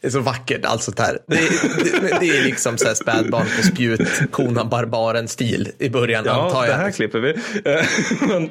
[0.00, 1.18] Det är så vackert, allt sånt här.
[1.26, 1.36] Det,
[2.00, 6.62] det, det är liksom så här spädbarn på spjut, konan barbaren-stil i början, Ja, antar
[6.62, 6.76] det jag.
[6.76, 7.30] här klipper vi.
[7.64, 7.84] Eh,
[8.28, 8.50] Men,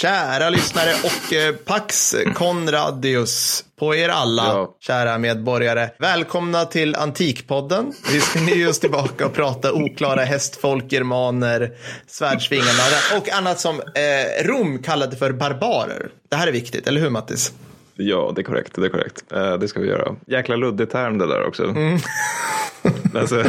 [0.00, 4.76] kära lyssnare och eh, Pax Conradius på er alla, Ja.
[4.80, 5.88] kära medborgare.
[5.98, 7.92] Välkomna till Antikpodden.
[8.12, 11.70] Vi ska nu oss tillbaka och prata oklara hästfolk, germaner,
[12.06, 12.82] svärdsvingarna
[13.18, 16.08] och annat som eh, Rom kallade för barbarer.
[16.28, 17.52] Det här är viktigt, eller hur Mattis?
[17.98, 18.72] ja, det är korrekt.
[18.74, 19.32] Det är korrekt.
[19.32, 20.14] Eh, Det ska vi göra.
[20.26, 21.64] Jäkla luddig term det där också.
[21.64, 21.98] Mm.
[23.16, 23.42] Alltså,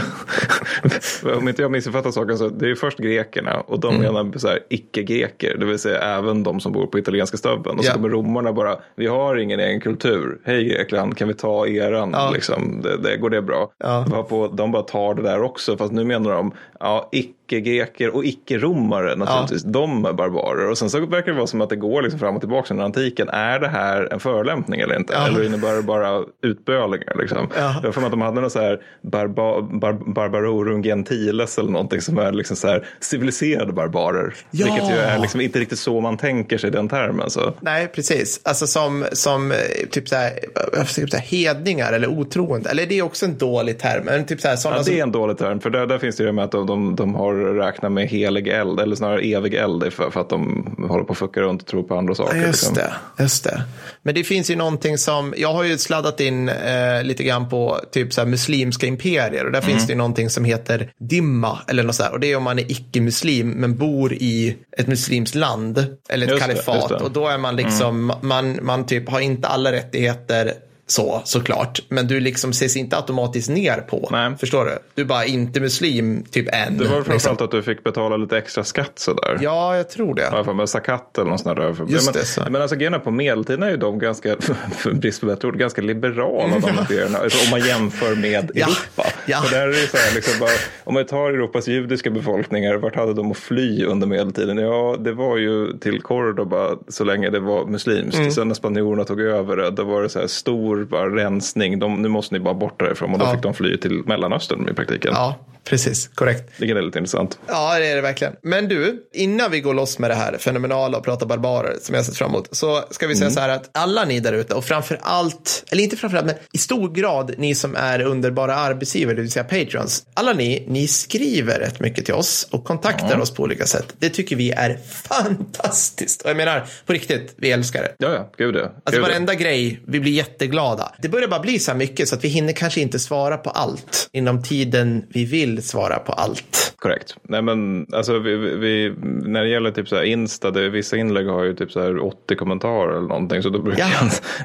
[1.37, 4.13] om inte jag missuppfattar saken så det är först grekerna och de Mm.
[4.13, 7.77] menar så här icke-greker, det vill säga även de som bor på italienska stubben.
[7.77, 7.93] Och så Ja.
[7.93, 10.37] kommer romarna bara, vi har ingen egen kultur.
[10.43, 12.09] Hej Grekland, kan vi ta eran?
[12.13, 12.31] Ja.
[12.33, 13.71] Liksom, det, det, går det bra?
[13.77, 14.05] Ja.
[14.11, 17.09] Varpå de bara tar det där också, fast nu menar de, ja,
[17.47, 20.69] icke-greker och icke-romare naturligtvis, de är barbarer.
[20.69, 22.85] Och sen så verkar det vara som att det går liksom fram och tillbaka under
[22.85, 23.29] antiken.
[23.29, 25.13] Är det här en förolämpning eller inte?
[25.13, 25.27] Ja.
[25.27, 27.15] Eller innebär det bara utbölingar?
[27.19, 27.49] Liksom?
[27.57, 27.75] Ja.
[27.83, 32.01] Jag för mig att de hade något så här barba, bar, barbarorum gentiles eller någonting
[32.01, 34.33] som är liksom så här civiliserade barbarer.
[34.51, 34.65] Ja.
[34.65, 37.29] Vilket ju är liksom inte riktigt så man tänker sig den termen.
[37.29, 37.53] Så.
[37.59, 38.41] Nej, precis.
[38.43, 39.57] Alltså som, som eh,
[39.91, 40.31] typ så här,
[40.73, 42.69] jag försöker säga hedningar eller otroende.
[42.69, 44.05] Eller det är också en dålig term.
[44.05, 46.23] Men typ så här, Ja, det är en dålig term, för där, där finns det
[46.23, 49.93] ju med att de, de, de har räknat med helig eld, eller snarare evig eld,
[49.93, 52.37] för, för att de håller på att fucka runt och tror på andra saker.
[52.37, 52.73] Just liksom.
[52.75, 53.63] det, just det.
[54.01, 57.79] Men det finns ju någonting som, jag har ju sladdat in eh, lite grann på
[57.91, 59.69] typ så här muslimska imperier och där Mm.
[59.71, 62.43] finns det ju någonting som heter dimma eller något så här och det är om
[62.43, 66.95] man är icke-muslim men bor i ett muslimskt land eller ett Just det, kalifat det.
[66.95, 67.05] Mm.
[67.05, 70.53] och då är man liksom, man, man typ har inte alla rättigheter
[70.87, 74.09] så såklart, men du liksom ses inte automatiskt ner på.
[74.11, 74.37] Nej.
[74.39, 74.77] Förstår du?
[74.95, 76.77] Du är bara inte muslim typ än.
[76.77, 77.03] Det var liksom.
[77.03, 79.37] framförallt att du fick betala lite extra skatt sådär.
[79.41, 80.29] Ja, jag tror det.
[80.31, 81.75] Ja, med zakat eller något sånt där.
[81.87, 82.41] Just men, det, så.
[82.49, 84.35] Men alltså grejen på medeltiden är ju de ganska,
[84.93, 87.17] brist på bättre ord, ganska liberala de impierierna.
[87.17, 89.09] Alltså, om man jämför med Ja, Europa.
[89.25, 89.41] ja.
[89.41, 90.49] För där är så här, liksom bara,
[90.83, 94.57] om man tar Europas judiska befolkningar, vart hade de att fly under medeltiden?
[94.57, 98.19] Ja, det var ju till Cordoba så länge det var muslimskt.
[98.19, 98.31] Mm.
[98.31, 101.79] Sen när spanjorerna tog över det, då var det så här stor bara rensning.
[101.79, 103.13] De, nu måste ni bara bort därifrån.
[103.13, 103.31] Och då Ja.
[103.31, 105.11] fick de fly till Mellanöstern i praktiken.
[105.15, 105.35] Ja,
[105.69, 106.07] precis.
[106.15, 106.53] Korrekt.
[106.57, 107.39] Vilket är lite intressant.
[107.47, 108.33] Ja, det är det verkligen.
[108.41, 112.05] Men du, innan vi går loss med det här fenomenala och prata barbarer som jag
[112.05, 114.65] sett fram emot, så ska vi säga så här att alla ni där ute och
[114.65, 119.15] framför allt, eller inte framför allt, men i stor grad ni som är underbara arbetsgivare,
[119.15, 123.31] det vill säga patrons, alla ni, ni skriver rätt mycket till oss och kontaktar oss
[123.31, 123.93] på olika sätt.
[123.99, 124.79] Det tycker vi är
[125.09, 126.21] fantastiskt.
[126.21, 127.95] Och jag menar, på riktigt, vi älskar det.
[127.97, 128.71] Ja, ja, gud ja.
[128.83, 130.95] Alltså varenda grej, vi blir jätteglada.
[131.01, 133.49] Det börjar bara bli så här mycket så att vi hinner kanske inte svara på
[133.49, 136.73] allt inom tiden vi vill svara på allt.
[136.79, 137.15] Korrekt.
[137.21, 138.93] Nej men alltså vi, vi-
[139.25, 142.03] när det gäller typ så här Insta, det, vissa inlägg har ju typ så här
[142.05, 143.43] 80 kommentarer eller någonting.
[143.43, 143.87] Så då brukar Ja.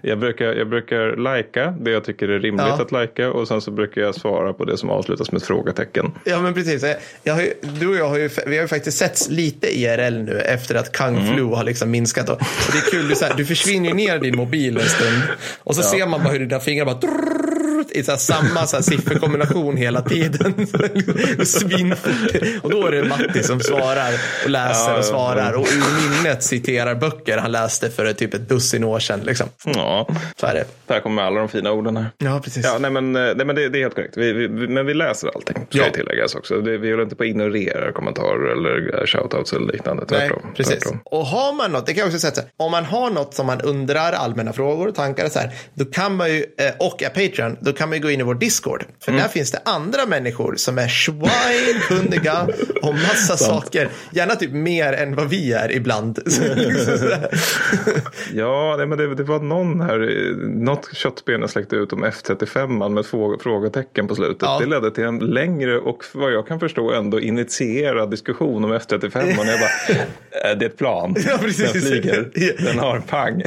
[0.02, 2.82] jag, jag, brukar, jag brukar lajka det jag tycker är rimligt Ja.
[2.82, 6.12] att lajka och sen så brukar jag svara på det som avslutas med ett frågetecken.
[6.24, 6.84] Ja, men precis.
[7.22, 10.14] Jag, har ju, du och jag har ju, vi har ju faktiskt setts lite IRL
[10.22, 11.34] nu efter att Kung Mm.
[11.34, 12.28] Flu har liksom minskat.
[12.28, 14.76] Och, och det är kul, du, så här, du försvinner ju ner i din mobil
[14.76, 15.22] en stund
[15.58, 16.94] och så ser man bara hur dina fingrar bara
[17.94, 20.66] i så samma så sifferkombination hela tiden.
[21.46, 22.42] Svinfort.
[22.62, 24.12] Och då är det Matti som svarar
[24.44, 28.84] och läser och svarar och ur minnet citerar böcker han läste för typ ett dussin
[28.84, 29.20] år sedan.
[29.24, 29.46] Liksom.
[29.64, 30.08] Ja,
[30.40, 30.64] Så är det.
[30.86, 32.06] där kommer alla de fina orden här.
[32.18, 32.64] Ja, precis.
[32.64, 34.16] Ja, nej men, eh, nej, men det, det är helt korrekt.
[34.16, 35.84] Vi, vi, men vi läser allting, ska Ja.
[35.94, 36.60] tilläggas också.
[36.60, 40.04] Det, vi håller inte på att ignorera kommentarer eller eh, shoutouts eller liknande.
[40.10, 40.42] Nej, Tvärtom.
[40.56, 40.74] precis.
[40.78, 41.00] tvärtom.
[41.04, 43.34] Och har man något, det kan jag också säga så här, om man har något
[43.34, 47.02] som man undrar, allmänna frågor och tankar så här, då kan man ju, eh, och
[47.02, 48.84] är Patreon, då kan man ju gå in i vår Discord.
[49.04, 49.22] För Mm.
[49.22, 52.46] där finns det andra människor som är schweinkunniga
[52.82, 53.88] om massa saker.
[54.12, 56.18] Gärna typ mer än vad vi är ibland.
[58.34, 59.98] Ja, nej, men det, det var någon här,
[60.48, 64.36] något köttben jag släckte ut om F35 med fråga- frågetecken på slutet.
[64.42, 64.58] Ja.
[64.60, 69.38] Det ledde till en längre och vad jag kan förstå ändå initierad diskussion om F35.
[69.38, 71.14] Och jag bara, det är ett plan.
[71.28, 71.72] Ja, precis.
[71.72, 72.30] Den flyger,
[72.64, 73.42] den har pang.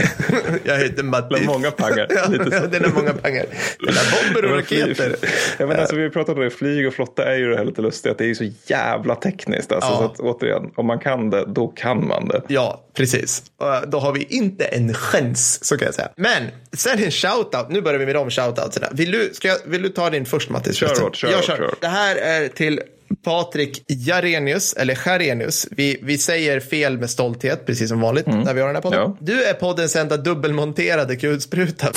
[0.63, 1.27] jag heter Matti.
[1.29, 2.07] Bland många pangar.
[2.09, 2.27] Ja,
[2.71, 3.45] den har många pengar.
[3.79, 5.15] Den har bomber och raketer.
[5.59, 7.81] Ja, men alltså, vi pratat om det, flyg och flotta är ju det här lite
[7.81, 9.71] lustiga att det är ju så jävla tekniskt.
[9.71, 9.97] Alltså, Ja.
[9.97, 12.41] så att, återigen, om man kan det, då kan man det.
[12.47, 13.43] Ja, precis.
[13.57, 16.09] Och Då har vi inte en chans, så kan jag säga.
[16.15, 16.43] Men
[16.73, 17.69] sen en shoutout.
[17.69, 18.87] Nu börjar vi med de shoutoutserna.
[18.91, 20.75] Vill du, ska jag, vill du ta din först, Mattis?
[20.75, 21.57] Kör hårt, kör jag kör.
[21.57, 21.73] kör.
[21.81, 22.81] Det här är till
[23.23, 25.67] Patrik Jarenius, eller Jarenius.
[25.71, 28.99] Vi, vi säger fel med stolthet, precis som vanligt, när vi har den här podden.
[28.99, 29.17] Ja.
[29.19, 31.87] Du är poddens enda dubbelmonterade kulspruta.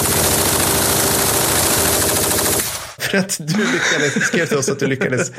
[3.11, 5.33] För att du lyckades, skrev till oss att du lyckades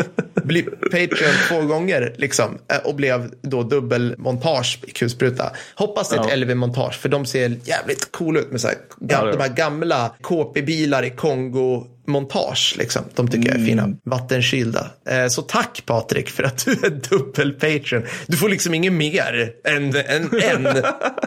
[0.44, 5.52] bli Patreon två gånger liksom, eh, och blev då dubbelmontage i kulspruta.
[5.76, 6.36] Hoppas det är ett Ja.
[6.36, 8.78] LV-montage för de ser jävligt coola ut med så här,
[9.10, 12.76] Ja, de här gamla KP-bilar i Kongo montage.
[12.78, 13.02] Liksom.
[13.16, 13.84] De tycker jag är fina.
[13.84, 13.98] Mm.
[14.06, 14.88] Vattenkylda.
[15.10, 18.04] Eh, så tack Patrik för att du är dubbel Patreon.
[18.28, 20.66] Du får liksom inget mer än en.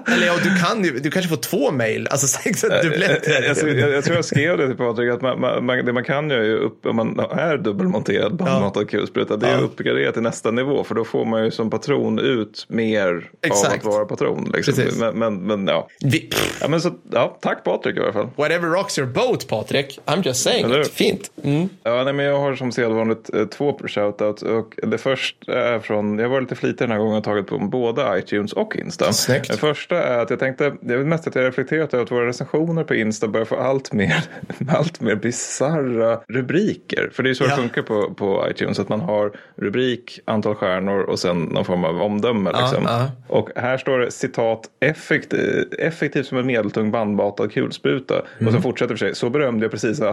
[0.07, 2.09] Eller ja, du kan du kanske får två mejl.
[2.11, 3.43] Alltså så här, dubbletter.
[3.43, 6.31] Jag, jag, jag tror jag skrev det till Patrik att man, man, det man kan
[6.31, 9.59] göra är ju upp, om man är dubbelmonterad bandmatad kulspruta, det är Ja.
[9.59, 13.23] att uppgradera till nästa nivå för då får man ju som patron ut mer av
[13.43, 13.75] Exakt.
[13.75, 14.53] att vara patron.
[14.55, 14.75] Liksom.
[15.01, 15.89] Men, men, men ja.
[16.01, 16.31] Vi,
[16.61, 18.29] ja, men så, ja, tack Patrik i alla fall.
[18.37, 19.99] whatever rocks your boat Patrik.
[20.07, 20.72] I'm just saying.
[20.75, 20.85] Eller.
[20.85, 21.31] Fint.
[21.45, 21.69] Mm.
[21.83, 26.19] Ja, nej, men jag har som sedvanligt eh, två shoutouts och det första är från,
[26.19, 29.13] jag var lite flitig den här gången och tagit på både iTunes och Insta.
[29.13, 29.49] Snyggt.
[29.49, 32.27] Den första är att jag tänkte, det är mest att jag reflekterat över att våra
[32.27, 34.25] recensioner på Insta börjar få allt mer,
[34.69, 37.11] allt mer bisarra rubriker.
[37.13, 37.49] För det är ju så Ja.
[37.49, 41.85] det funkar på, på iTunes, att man har rubrik, antal stjärnor och sen någon form
[41.85, 42.51] av omdöme.
[42.55, 42.85] Ja, Liksom.
[42.87, 43.11] ja.
[43.29, 48.19] Och här står det citat effektiv, effektiv som en medeltung bandbatad kulspruta.
[48.19, 48.55] Och Mm.
[48.55, 49.15] så fortsätter för sig.
[49.15, 50.07] Så berömde jag precis en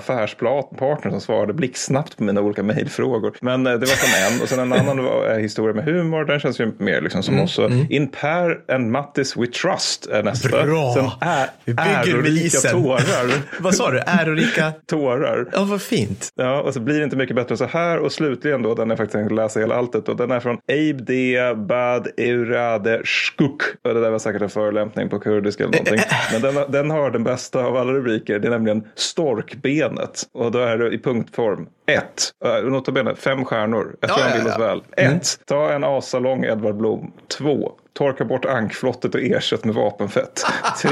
[0.47, 3.33] affärspartner som svarade blixtsnabbt på mina olika mejlfrågor.
[3.41, 4.41] Men eh, det var som en.
[4.41, 6.25] Och sen en annan var eh, historia med humor.
[6.25, 7.53] Den känns ju mer liksom som oss.
[7.53, 10.61] Så In Per and Mattis We Trust är nästa.
[10.61, 10.93] Mm, Bra.
[10.93, 13.31] Sen är, Vi bygger ärorika tårar.
[13.59, 13.99] Vad sa du?
[13.99, 14.73] Ärorika?
[14.85, 15.49] tårar.
[15.53, 16.29] Ja, vad fint.
[16.35, 17.97] Ja, och så blir det inte mycket bättre så här.
[17.97, 20.09] Och slutligen då, den är faktiskt tänkt läsa hela alltet.
[20.09, 21.39] Och den är från Abe D.
[21.55, 23.61] Bad Eurade Skuk.
[23.83, 25.99] Och det där var säkert en förolämpning på kurdiska eller någonting.
[26.31, 28.39] Men den, den har den bästa av alla rubriker.
[28.39, 30.23] Det är nämligen Storkbenet.
[30.33, 31.67] Och då är det i punktform.
[31.85, 32.03] 1.
[32.45, 33.95] Uh, Nota fem stjärnor.
[33.99, 34.65] Jag tror Ja, han ja, vill oss ja.
[34.65, 34.83] väl.
[35.15, 35.39] 1.
[35.45, 37.11] Ta en asalång Edvard Blom.
[37.37, 37.71] 2.
[37.99, 40.45] Torka bort ankflottet och ersätt med vapenfett.
[40.81, 40.89] 3.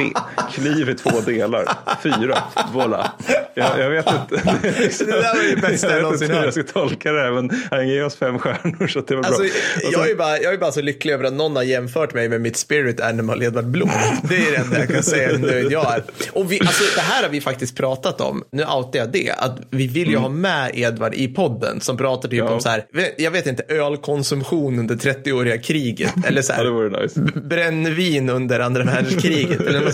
[0.53, 1.65] Kliv i två delar.
[2.03, 2.37] 4.
[2.73, 3.11] Voila.
[3.53, 4.41] Jag, jag vet inte.
[5.05, 6.43] Det där var ju bästa jag någonsin hört.
[6.45, 9.41] jag ska tolka det här, men han ger oss fem stjärnor så det var Alltså,
[9.41, 9.51] bra.
[9.87, 12.13] Och jag, är sen- bara, jag är bara så lycklig över att någon har jämfört
[12.13, 13.89] mig med mitt spirit animal Edvard Blom.
[14.29, 16.03] Det är det enda jag kan säga hur nöjd jag är.
[16.31, 19.57] Och vi, alltså, det här har vi faktiskt pratat om, nu outar jag det, att
[19.69, 22.47] vi vill ju ha med Edvard i podden som pratar typ Mm.
[22.47, 22.53] Ja.
[22.53, 22.83] om så här,
[23.17, 26.13] jag vet inte, ölkonsumtion under 30-åriga kriget.
[26.27, 27.21] Eller så Ja, det här, vore nice.
[27.41, 29.61] brännvin under andra världskriget.
[29.61, 29.91] eller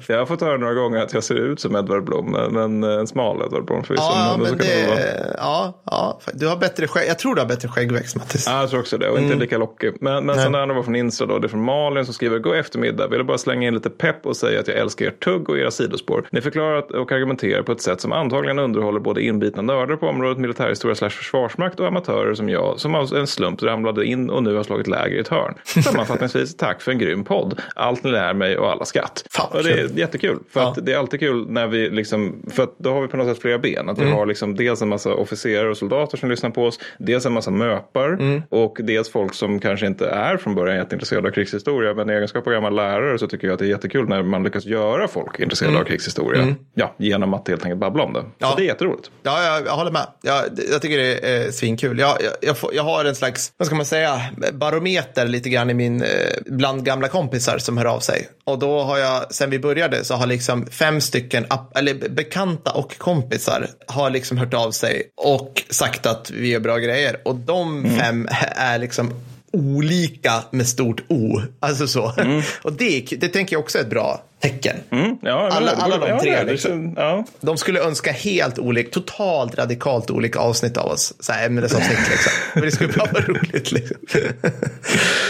[0.06, 2.90] Jag har fått höra några gånger att jag ser ut som Edvard Blom, men, men
[2.90, 4.04] en smal Edvard Blom förvisso.
[4.04, 4.96] Ja, men kan det vara.
[4.96, 7.08] det, ja, ja, du har bättre skägg.
[7.08, 8.46] Jag tror du har bättre skäggväxt, Mattis.
[8.46, 9.08] Ja, jag tror också det.
[9.08, 9.92] Och inte lika lockig.
[10.00, 11.38] Men, men sen andra var från Insta då.
[11.38, 12.38] Det är från Malin som skriver.
[12.38, 13.08] God eftermiddag.
[13.08, 15.70] Vill bara slänga in lite pepp och säga att jag älskar ert tugg och era
[15.70, 16.26] sidospår.
[16.30, 20.38] Ni förklarar och argumenterar på ett sätt som antagligen underhåller både inbitna nördar på området
[20.38, 24.54] militärhistoria slash försvarsmakt och amatörer som jag som av en slump ramlade in och nu
[24.56, 25.54] har slagit läger i ett hörn.
[25.84, 27.60] Sammanfattningsvis, tack för en grym podd.
[27.74, 29.24] Allt ni lär mig och alla skatt.
[29.30, 29.98] Fan, och det är kul.
[29.98, 30.38] jättekul.
[30.52, 30.68] För Ja.
[30.70, 33.26] att det är alltid kul när vi liksom, för att då har vi på något
[33.28, 33.88] sätt flera ben.
[33.88, 34.14] Att vi Mm.
[34.14, 37.50] har liksom dels en massa officerare och soldater som lyssnar på oss, dels en massa
[37.50, 38.42] möpar Mm.
[38.48, 41.94] och dels folk som kanske inte är från början jätteintresserade av krigshistoria.
[41.94, 44.42] Men i egenskap av gammal lärare så tycker jag att det är jättekul när man
[44.42, 46.54] lyckas göra folk intresserade av krigshistoria.
[46.74, 48.18] Ja, genom att helt enkelt babbla om det.
[48.20, 48.32] Mm.
[48.38, 48.46] Ja.
[48.50, 49.10] Så det är jätteroligt.
[49.22, 50.06] Ja, jag, jag håller med.
[50.22, 51.98] Jag, jag tycker det är eh, svinkul.
[51.98, 55.70] Jag, jag, jag, får, jag har en slags, vad ska man säga, barometer lite grann
[55.70, 56.08] i min, eh,
[56.46, 58.28] bland gamla kompisar som hör av sig.
[58.44, 62.70] Och då har jag, sen vi började, så har liksom fem stycken, eller be- bekanta
[62.70, 67.16] och kompisar har liksom hört av sig och sagt att vi gör bra grejer.
[67.24, 69.12] Och de fem är liksom
[69.52, 71.40] olika med stort O.
[71.60, 72.12] Alltså så.
[72.62, 74.76] Och det, det tänker jag också är ett bra tecken.
[74.90, 76.94] Mm, ja, Alla- alla de ja, tre, är liksom.
[76.96, 81.14] Ja, De skulle önska helt olika, totalt radikalt olika avsnitt av oss.
[81.20, 82.32] Så här ämnesavsnitt liksom.
[82.54, 83.96] Men det skulle bara vara roligt liksom.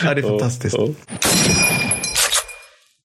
[0.05, 0.77] Ja, det är fantastiskt.
[0.79, 0.89] Ja.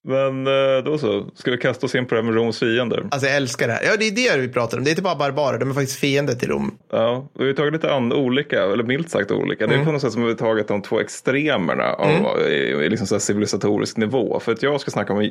[0.08, 3.06] Men eh, då så, ska vi kasta oss in på det här med Roms fiender?
[3.10, 3.82] Alltså jag älskar det här.
[3.84, 4.84] Ja, det är det vi pratar om.
[4.84, 6.74] Det är inte bara barbarer, de är faktiskt fiender till Rom.
[6.92, 9.66] Ja, vi har tagit lite an olika, eller milt sagt olika.
[9.66, 12.52] Det är på något sätt som vi har tagit de två extremerna av i,
[12.84, 14.40] i liksom så civilisatorisk nivå.
[14.40, 15.22] För att jag ska snacka om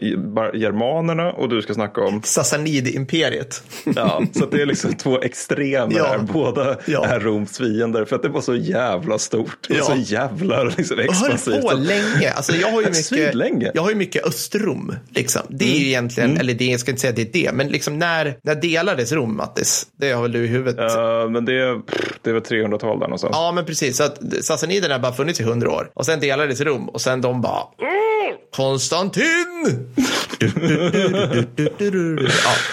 [0.53, 3.63] germanerna och du ska snacka om Sassanid-imperiet.
[3.95, 6.05] Ja, så det är liksom två extremer Ja.
[6.05, 6.17] här.
[6.17, 7.05] Båda Ja.
[7.05, 9.83] är Roms fiender för att det var så jävla stort och Ja.
[9.83, 11.61] så jävla liksom, Jag höll expansivt.
[11.69, 12.31] på länge.
[12.35, 14.25] Alltså jag har ju mycket, jag har ju mycket
[14.67, 14.95] Östrom.
[15.09, 15.41] Liksom.
[15.49, 17.67] Det är ju egentligen, eller det, jag ska inte säga att det är det, men
[17.67, 19.87] liksom när, när delades Rom, Mattis?
[19.99, 20.75] Det har väl du i huvudet?
[20.77, 21.81] Ja, men det,
[22.21, 23.31] det var 300-tal där någonstans.
[23.35, 23.97] Ja, men precis.
[23.97, 25.89] Så att Sassaniderna har bara funnits i hundra år.
[25.93, 27.63] Och sen delades Rom och sen de bara
[28.27, 29.87] "Mm, Konstantin!
[30.39, 30.47] Ja,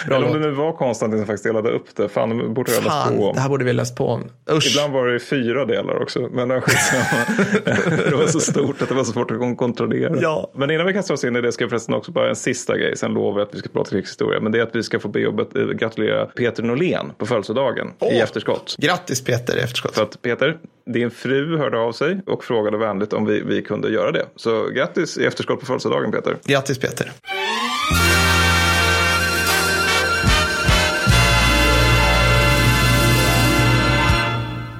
[0.06, 2.08] bra Eller om det nu var Konstantin som faktiskt delade upp det.
[2.08, 4.24] Fan, det borde jag ha läst på det här borde vi läst på om.
[4.50, 4.66] Usch.
[4.70, 7.24] Ibland var det fyra delar också, men det var skitsamma.
[8.10, 10.16] det var så stort att det var så svårt att kontrollera.
[10.20, 10.50] Ja.
[10.54, 12.78] Men innan vi kastar oss in i det ska jag förresten också bara en sista
[12.78, 12.96] grej.
[12.96, 14.40] Sen lovar jag att vi ska prata krigshistoria.
[14.40, 17.86] Men det är att vi ska få be och eh, gratulera Peter Norlén på födelsedagen
[17.88, 18.22] i Åh.
[18.22, 18.76] efterskott.
[18.78, 19.94] Grattis Peter i efterskott.
[19.94, 20.56] För att Peter,
[20.86, 24.26] din fru hörde av sig och frågade vänligt om vi, vi kunde göra det.
[24.36, 26.36] Så grattis i efterskott på födelsedagen Peter.
[26.44, 27.12] Grattis Peter.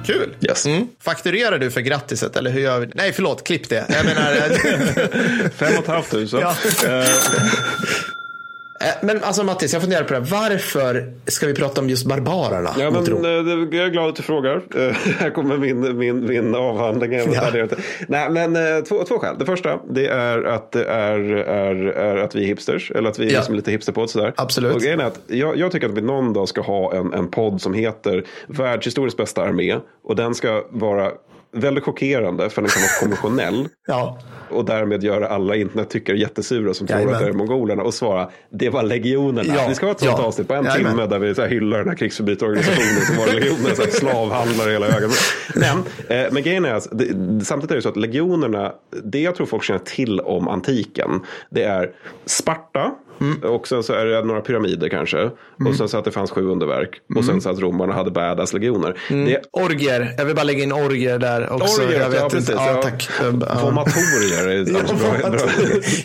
[0.05, 0.35] Kul.
[0.41, 0.65] Yes.
[0.65, 0.87] Mm.
[1.01, 2.89] Fakturerar du för grattiset eller hur gör vi?
[2.93, 3.85] Nej, förlåt, klipp det.
[3.89, 6.39] Jag menar, Fem och ett halvt tusen.
[6.39, 6.55] Ja.
[8.81, 10.19] Eh, men alltså Mattis, jag funderar på det.
[10.19, 12.69] Varför ska vi prata om just barbarerna?
[12.79, 13.31] Ja, men, eh,
[13.77, 14.55] jag är glad att du frågar.
[14.75, 14.81] Eh,
[15.19, 17.13] här kommer min, min, min avhandling.
[17.13, 17.67] Ja.
[18.07, 19.35] Nej, men två, två skäl.
[19.39, 22.91] Det första det är att det är, är, är att vi är hipsters.
[22.91, 23.37] Eller att vi är Ja.
[23.39, 24.33] liksom lite hipsterpodd sådär.
[24.37, 24.75] Absolut.
[24.75, 27.27] Och grejen är att jag, jag tycker att vi någon dag ska ha en, en
[27.27, 29.77] podd som heter Världshistoriens bästa armé.
[30.03, 31.11] Och den ska vara
[31.55, 33.67] väldigt chockerande för den kan vara konventionell.
[33.87, 34.19] Ja.
[34.49, 37.15] Och därmed göra alla internettyckare jättesura som tror Jajamän.
[37.15, 39.53] att det är mongolerna och svara det var legionerna.
[39.55, 40.23] Ja, Vi ska ha ett sånt ja.
[40.25, 40.91] avsnitt på en Jajamän.
[40.91, 44.71] timme där vi så här hyllar den här krigsförbrytarorganisationen som var legionerna, så här slavhandlare
[44.71, 45.11] hela ögat.
[45.55, 45.77] Men,
[46.19, 47.05] eh, men grejen är att det,
[47.45, 51.63] samtidigt är det så att legionerna, det jag tror folk känner till om antiken, det
[51.63, 51.91] är
[52.25, 52.91] Sparta,
[53.21, 53.43] Mm.
[53.43, 55.29] och sen så är det några pyramider kanske.
[55.67, 56.89] Och sen så att det fanns sju underverk.
[57.09, 57.23] Och Mm.
[57.27, 58.97] sen så att romarna hade badass legioner.
[59.09, 60.13] Det, Orger.
[60.17, 61.81] Jag vill bara lägga in orger där också.
[61.81, 62.35] Orger, jag vet ja, inte.
[62.35, 63.09] precis, Ja, tack.
[63.61, 64.63] Formatorier är
[65.31, 65.39] bra.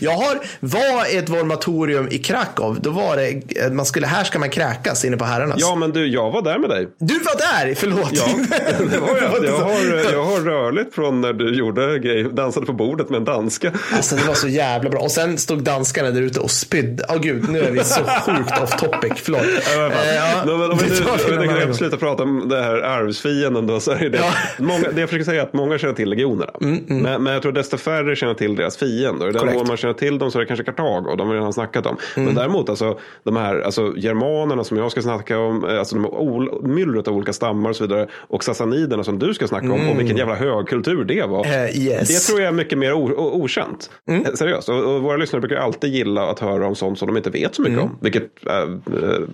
[0.00, 2.76] Jag har, var ett vormatorium i Krakow.
[2.80, 5.56] Då var det, man skulle, här ska man kräkas inne på herrarnas.
[5.60, 6.88] Ja men du, jag var där med dig.
[6.98, 8.10] Du var där, förlåt.
[8.12, 8.24] Ja,
[8.90, 9.44] det var jag.
[9.44, 13.24] Jag har, jag har rörligt från när du gjorde grej, dansade på bordet med en
[13.24, 13.72] danska.
[13.92, 15.00] Alltså det var så jävla bra.
[15.00, 16.99] Och sen stod danskarna där ute och spydde.
[17.08, 19.12] Åh gud, nu är vi så sjukt off topic.
[19.16, 19.40] Förlåt.
[19.42, 23.80] Eh, ja, Men, men, om vi nu, kan sluta prata om det här arvsfienden då.
[23.80, 24.32] Så är det, Ja.
[24.58, 26.52] många, det jag försöker säga är att många känner till legionerna.
[26.60, 29.28] Men, men jag tror desto färre känner till deras fiender.
[29.28, 31.16] I den mån man känner till dem så är det kanske Kartago.
[31.16, 31.96] De har vi redan snackat om.
[32.16, 35.64] Men däremot alltså, de här alltså, germanerna som jag ska snacka om.
[35.64, 38.06] eh, Alltså, de ol- myllret av olika stammar och så vidare.
[38.14, 39.88] Och sassaniderna som du ska snacka om.
[39.88, 41.46] Och vilken jävla högkultur det var.
[41.46, 42.08] Eh, yes.
[42.08, 43.90] Det tror jag är mycket mer o- o- okänt.
[44.08, 44.24] Mm.
[44.24, 44.68] Eh, Seriöst.
[44.68, 47.54] Och, och våra lyssnare brukar alltid gilla att höra om sånt som de inte vet
[47.54, 47.84] så mycket Mm.
[47.90, 47.98] om.
[48.00, 48.52] Vilket äh,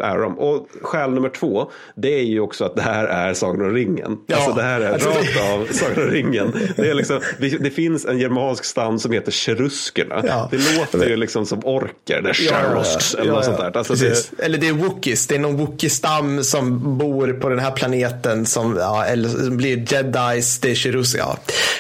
[0.08, 0.38] är de.
[0.38, 1.70] Och skäl nummer två.
[1.96, 4.18] Det är ju också att det här är Sagan om ringen.
[4.26, 6.52] Ja, alltså det här är alltså det- rakt av Sagan om ringen.
[6.76, 10.22] Det, är liksom, det finns en germansk stam som heter cheruskerna.
[10.26, 10.48] Ja.
[10.50, 12.22] Det låter ju liksom som orker.
[12.22, 13.76] Det är Ja, ja, cherusks eller något sånt där.
[13.76, 15.26] Alltså det, Eller det är Wookiees.
[15.26, 20.58] Det är någon Wookie-stam som bor på den här planeten som, eller som blir jedis.
[20.60, 21.36] Det är Cherus, ja.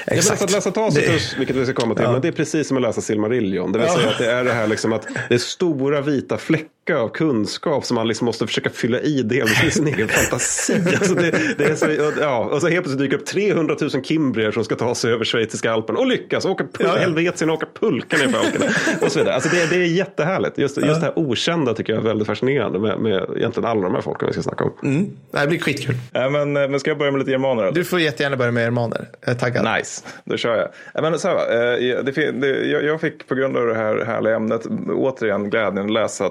[0.06, 0.42] Exakt.
[0.42, 3.00] att läsa Tacitus, vilket vi ska komma till, men det är precis som att läsa
[3.00, 3.72] Silmarillion.
[3.72, 6.75] Det vill säga att det är det här liksom att det är stora vita fläckar
[6.94, 10.74] av kunskap som man liksom måste försöka fylla i delvis med sin egen fantasi.
[10.98, 11.86] Alltså det, det är så,
[12.20, 15.24] ja, och så helt plötsligt dyker upp 300 000 kimbrier som ska ta sig över
[15.24, 16.44] schweiziska alpen och lyckas.
[16.44, 16.96] Åka pul- Ja, ja.
[16.96, 18.66] Helvetien och åka pulka ner för Alperna.
[19.02, 19.34] Och så vidare.
[19.34, 20.58] Alltså det, det är jättehärligt.
[20.58, 23.94] Just, just det här okända tycker jag är väldigt fascinerande med, med egentligen alla de
[23.94, 24.72] här folken vi ska snacka om.
[24.82, 25.06] Mm.
[25.30, 25.94] Det blir skitkul.
[26.12, 27.62] Ja, men, eh, men ska jag börja med lite germaner?
[27.62, 27.72] eller?
[27.72, 29.08] Du får jättegärna börja med germaner.
[29.20, 29.76] Jag är taggad.
[29.78, 30.68] Nice, då kör jag.
[30.94, 34.36] Ja, Men så här, eh, det, jag, jag fick på grund av det här härliga
[34.36, 36.28] ämnet återigen glädjen att läsa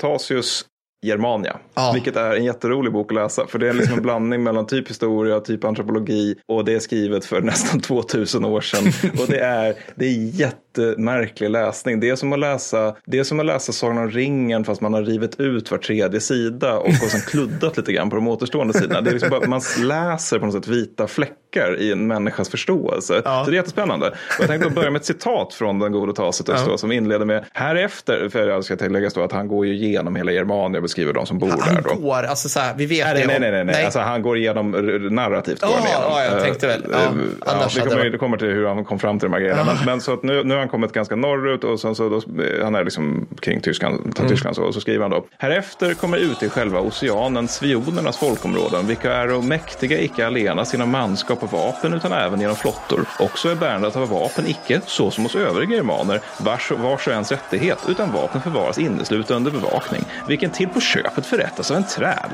[0.00, 0.64] Ta, eh, Tasius
[1.06, 1.56] Germania.
[1.74, 1.90] Ja.
[1.94, 3.46] Vilket är en jätterolig bok att läsa.
[3.46, 6.34] För det är liksom en blandning mellan typ historia, typ antropologi.
[6.48, 9.10] Och det är skrivet för nästan 2000 år sedan.
[9.20, 12.00] Och det är, det är jättemärklig läsning.
[12.00, 14.94] Det är som att läsa, det är som att läsa Sagan om ringen fast man
[14.94, 16.78] har rivit ut var tredje sida.
[16.78, 19.00] Och, och sen kluddat lite grann på de återstående sidorna.
[19.00, 21.45] Det är liksom bara, man läser på något sätt vita fläckar
[21.80, 23.22] i en människas förståelse.
[23.24, 23.44] Ja.
[23.44, 24.06] Så det är jättespännande.
[24.08, 26.70] Och jag tänkte börja med ett citat från den gode Tacitus Ja.
[26.70, 30.16] då, som inleder med härefter, för jag ska tillägga då att han går ju igenom
[30.16, 31.56] hela Germanien och beskriver de som bor där.
[31.60, 31.94] Han Då.
[31.94, 33.84] går, alltså så här, vi vet Nej, det nej, om- nej, nej, nej.
[33.84, 34.70] Alltså, han går igenom
[35.10, 35.60] narrativt.
[35.60, 36.10] Går Ja, han igenom.
[36.10, 36.84] ja, jag tänkte väl.
[36.92, 37.12] Ja, eh,
[37.74, 39.64] vi hade kommer, det- det kommer till hur han kom fram till de här grejerna.
[39.64, 42.16] Men, men så att nu, nu har han kommit ganska norrut och sen så då,
[42.16, 44.28] eh, han är liksom kring Tyskland, Mm.
[44.30, 45.26] Tyskland så, och så skriver han då.
[45.38, 51.42] Härefter kommer ut i själva oceanen svionernas folkområden, vilka är mäktiga icke allenast genom manskap
[51.46, 53.04] vapen utan även genom flottor.
[53.18, 57.30] Också är bärandet av vapen icke, så som hos övriga germaner, vars, vars och ens
[57.30, 62.30] rättighet, utan vapen förvaras inneslutna under bevakning, vilken till på köpet förrättas av en träl.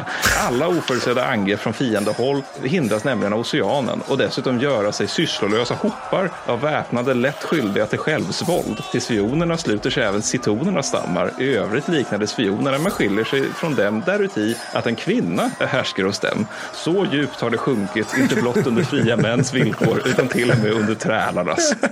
[0.49, 6.31] Alla oförutsedda angrepp från fiendehåll hindras nämligen av oceanen och dessutom göra sig sysslolösa hopar
[6.47, 8.83] av väpnade lätt skyldiga till självsvåld.
[8.93, 11.31] Till svionerna sluter sig även citonernas stammar.
[11.39, 16.07] I övrigt liknade svionerna men skiljer sig från dem däruti att en kvinna är härskare
[16.07, 16.47] hos dem.
[16.73, 20.73] Så djupt har det sjunkit, inte blott under fria mäns villkor utan till och med
[20.73, 21.75] under trälarnas.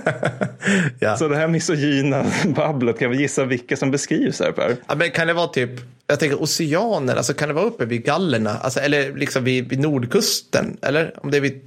[0.99, 1.17] Ja.
[1.17, 4.75] Så det här misogyna babblet, kan vi gissa vilka som beskrivs här Per?
[4.87, 5.69] Ja, men kan det vara typ,
[6.07, 9.79] jag tänker oceaner, alltså kan det vara uppe vid gallerna, alltså, eller liksom vid, vid
[9.79, 11.61] nordkusten, eller om det är vid,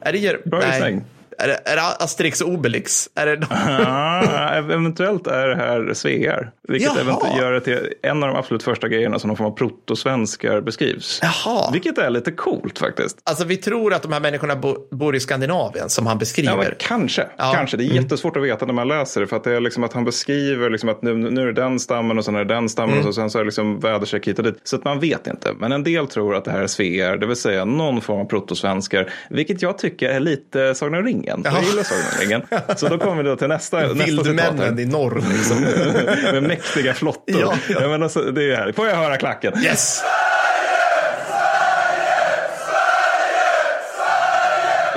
[0.00, 1.04] är det, Bra gissning.
[1.40, 3.08] Är det, är det Asterix och Obelix?
[3.14, 3.46] Är det de?
[3.50, 6.52] Ah, eventuellt är det här svear.
[6.68, 9.56] Vilket eventuellt gör det till en av de absolut första grejerna som någon form av
[9.56, 11.20] protosvenskar beskrivs.
[11.22, 11.70] Jaha.
[11.72, 13.18] Vilket är lite coolt faktiskt.
[13.24, 16.64] Alltså vi tror att de här människorna bo, bor i Skandinavien som han beskriver.
[16.64, 17.26] Ja, kanske.
[17.36, 17.52] Ja.
[17.54, 17.76] kanske.
[17.76, 19.26] Det är jättesvårt att veta när man läser det.
[19.26, 21.80] För att det är liksom att han beskriver liksom att nu, nu är det den
[21.80, 24.28] stammen och sen är det den stammen och så, sen så är det liksom väderstreck
[24.28, 24.60] hit och dit.
[24.64, 25.52] Så att man vet inte.
[25.58, 28.24] Men en del tror att det här är svear, det vill säga någon form av
[28.24, 29.12] protosvenskar.
[29.30, 31.29] Vilket jag tycker är lite Sagan om ringen.
[31.36, 32.42] För Jag gillar Sagan om ringen.
[32.76, 33.88] Så då kommer vi då till nästa, här.
[33.88, 35.60] Vildmännen i norr liksom.
[36.32, 37.20] Med mäktiga flottor.
[37.40, 37.80] Ja, ja.
[37.80, 38.76] Jag menar, så, det är härligt.
[38.76, 39.52] Får jag höra klacken?
[39.64, 40.02] Yes!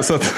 [0.04, 0.34] Så, att,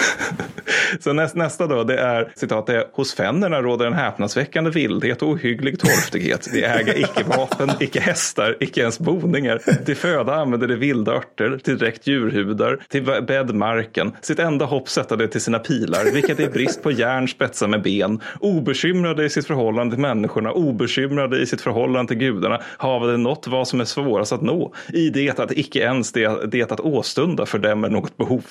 [1.00, 5.22] så näst, nästa då, det är citat, det är hos fänderna råder en häpnadsväckande vildhet
[5.22, 6.48] och ohygglig torftighet.
[6.54, 9.62] De äga icke vapen, icke hästar, icke ens boningar.
[9.86, 14.12] Till föda använder de vilda örter, till direkt djurhudar, till bäddmarken.
[14.22, 17.82] Sitt enda hopp sätta det till sina pilar, vilket är brist på järn spetsar med
[17.82, 18.22] ben.
[18.40, 23.48] Obekymrade i sitt förhållande till människorna, obekymrade i sitt förhållande till gudarna, hava det nått
[23.48, 24.74] vad som är svårast att nå.
[24.94, 28.44] I det att icke ens det, det att åstunda för dem är något behov.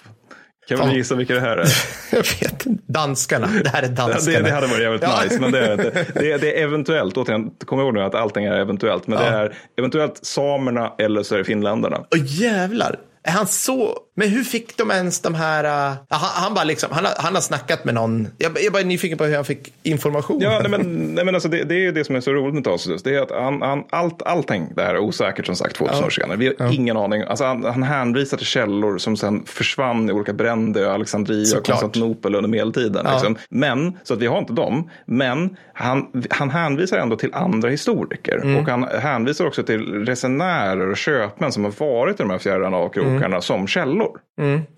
[0.68, 0.88] Kan Fan.
[0.88, 1.68] vi gissa vilka det här är?
[2.10, 2.82] Jag vet inte.
[2.92, 3.48] Danskarna.
[3.64, 4.38] Det här är Ja, danskarna.
[4.38, 5.20] det, det hade varit jävligt Ja.
[5.24, 5.90] nice, men det är det.
[6.14, 9.30] Det, det är eventuellt, återigen, kom ihåg nu att allting är eventuellt, men det Ja.
[9.32, 11.96] är eventuellt samerna eller så är det finländarna.
[11.98, 12.98] Åh jävlar.
[13.26, 13.98] Är han så?
[14.16, 15.64] Men hur fick de ens de här?
[15.64, 15.96] Uh...
[16.08, 18.28] Han, han bara liksom, han har, han har snackat med någon.
[18.38, 20.40] Jag, jag är bara nyfiken på hur han fick information.
[20.40, 22.54] Ja, nej, men, nej, men alltså det, det är ju det som är så roligt
[22.54, 23.02] med Tacitus.
[23.02, 26.10] Det är att han, han, allt, allting det här är osäkert som sagt 2000 år
[26.10, 26.36] senare.
[26.36, 27.22] Vi har ingen aning.
[27.22, 31.46] Alltså, han, han hänvisar till källor som sen försvann i olika bränder i Alexandria och
[31.46, 31.66] Såklart.
[31.66, 33.02] Konstantinopel under medeltiden.
[33.04, 33.12] Ja.
[33.12, 33.36] Liksom.
[33.48, 34.90] Men, så att vi har inte dem.
[35.06, 38.40] Men han, han hänvisar ändå till andra historiker.
[38.42, 38.56] Mm.
[38.56, 42.74] Och han hänvisar också till resenärer och köpmän som har varit i de här fjärran
[42.74, 43.42] avkrokarna Mm.
[43.42, 44.03] som källor.
[44.04, 44.24] kronor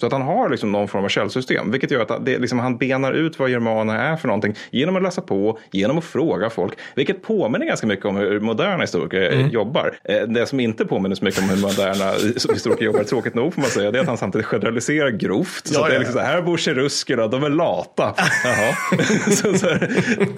[0.01, 1.71] Så att han har liksom någon form av källsystem.
[1.71, 4.55] Vilket gör att det, liksom, han benar ut vad germaner är för någonting.
[4.71, 6.73] Genom att läsa på, genom att fråga folk.
[6.95, 9.49] Vilket påminner ganska mycket om hur moderna historiker Mm.
[9.49, 9.99] jobbar.
[10.05, 12.13] Eh, Det som inte påminner så mycket om hur moderna
[12.55, 15.67] historiker jobbar, tråkigt nog får man säga, det är att han samtidigt generaliserar grovt.
[15.67, 18.15] Så Ja, det är ja, liksom så här, bor cheruskerna, de är lata.
[18.45, 18.99] Jaha.
[19.31, 19.89] så, så här,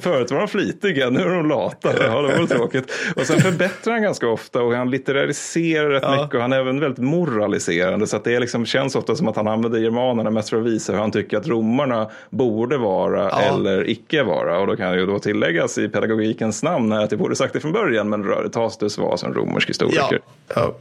[0.01, 1.89] förut var de flitiga, nu är de lata.
[2.07, 2.93] Ja, det var tråkigt.
[3.17, 6.81] Och sen förbättrar han ganska ofta och han litteräriserar rätt mycket och han är även
[6.81, 8.07] väldigt moraliserande.
[8.07, 10.93] Så att det liksom, känns ofta som att han använder germanerna mest för att visa
[10.93, 13.41] hur han tycker att romarna borde vara Ja.
[13.41, 14.59] eller icke vara.
[14.59, 17.73] Och då kan ju då tilläggas i pedagogikens namn att jag borde sagt det från
[17.73, 19.71] början, men Tacitus var som romersk ja.
[19.71, 20.21] historiker.
[20.55, 20.75] ja.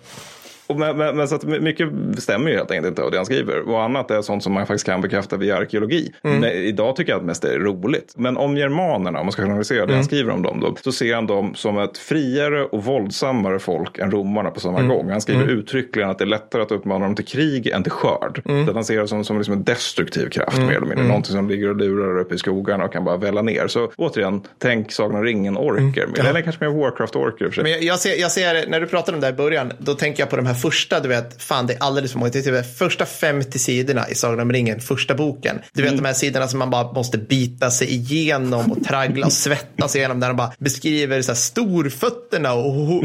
[0.67, 3.25] Och men, men, men så att mycket stämmer ju helt enkelt inte av det han
[3.25, 3.69] skriver.
[3.69, 6.13] Och annat är sånt som man faktiskt kan bekräfta via arkeologi.
[6.23, 6.39] Mm.
[6.39, 8.13] Men idag tycker jag att mest det är roligt.
[8.17, 9.95] Men om germanerna, om man ska det Mm.
[9.95, 13.99] han skriver om dem, då, så ser han dem som ett friare och våldsammare folk
[13.99, 14.89] än romarna på samma Mm.
[14.89, 15.09] gång.
[15.09, 18.41] Han skriver uttryckligen att det är lättare att uppmana dem till krig än till skörd.
[18.45, 18.69] Mm.
[18.69, 21.07] Att han ser det som, som liksom en destruktiv kraft mer eller mindre.
[21.07, 23.67] Någonting som ligger och lurar uppe i skogarna och kan bara välla ner.
[23.67, 26.07] Så återigen, tänk Sagan om ringen-orker.
[26.19, 27.45] Eller kanske mer Warcraft-orker.
[27.45, 27.63] Mm.
[27.63, 29.93] Men jag, jag, ser, jag ser, när du pratar om det här i början, då
[29.93, 32.47] tänker jag på de här första, du vet, fan det är alldeles för många, det
[32.47, 35.59] är typ första 50 sidorna i Sagan om ringen, första boken.
[35.73, 39.33] Du vet de här sidorna som man bara måste bita sig igenom och traggla och
[39.33, 42.99] svettas igenom, där de bara beskriver så här, storfötterna och de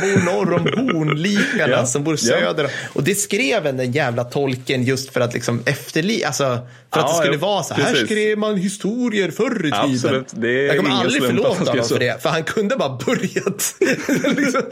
[0.00, 2.18] bor norr om hornlikarna Ja, som bor ja.
[2.18, 2.70] söder.
[2.92, 7.06] Och det skrev en den jävla tolken just för att liksom efterli, alltså för att
[7.06, 9.94] Ja, det skulle ja, vara så här, här skrev man historier förr i tiden.
[9.94, 13.74] Absolut, det är jag kommer aldrig förlåta honom för det, för han kunde bara börjat.
[14.36, 14.62] liksom,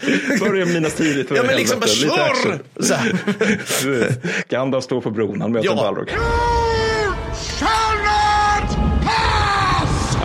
[0.41, 1.87] Börja minnas tidigt för Ja men liksom bara.
[2.17, 2.59] Lite slurr!
[2.81, 4.15] Så här.
[4.49, 5.75] Gandalf står på bron, han möter Ja.
[5.75, 6.11] Balrog.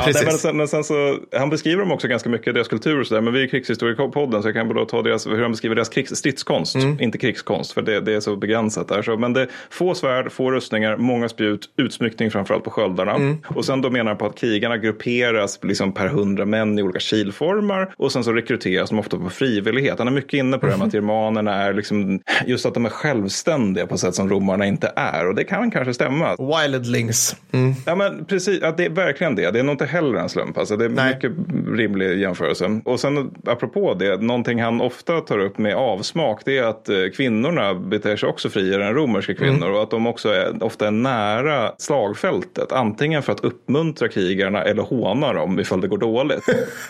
[0.07, 2.99] Ja, nej, men, sen, men sen så, han beskriver dem också ganska mycket, deras kultur
[2.99, 3.21] och sådär.
[3.21, 6.15] Men vi är krigshistoriepodden så jag kan bara ta deras, hur han beskriver deras krigs,
[6.15, 6.75] stridskonst.
[6.75, 6.99] Mm.
[6.99, 9.01] Inte krigskonst, för det, det är så begränsat där.
[9.01, 13.15] Så, men det få svärd, få rustningar, många spjut, utsmyckning framförallt på sköldarna.
[13.15, 13.37] Mm.
[13.47, 16.99] Och sen då menar han på att krigarna grupperas liksom per hundra män i olika
[16.99, 17.93] kilformar.
[17.97, 19.97] Och sen så rekryteras de ofta på frivillighet.
[19.97, 22.85] Han är mycket inne på det här med att germanerna är liksom, just att de
[22.85, 25.27] är självständiga på sätt som romarna inte är.
[25.27, 26.35] Och det kan kanske stämma.
[26.39, 27.35] Wildlings.
[27.51, 27.73] Mm.
[27.85, 29.51] Ja men precis, att det är verkligen det.
[29.51, 30.57] Det är nog inte heller en slump.
[30.57, 31.13] Alltså det är Nej.
[31.13, 31.31] mycket
[31.77, 32.81] rimlig jämförelse.
[32.85, 36.95] Och sen apropå det, någonting han ofta tar upp med avsmak det är att eh,
[37.15, 39.75] kvinnorna beter sig också friare än romerska kvinnor Mm.
[39.75, 42.71] och att de också är, ofta är nära slagfältet.
[42.71, 46.43] Antingen för att uppmuntra krigarna eller håna dem ifall det går dåligt.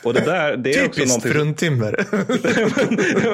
[0.03, 1.31] Och det där, det är Typiskt någonting...
[1.31, 2.05] fruntimmer.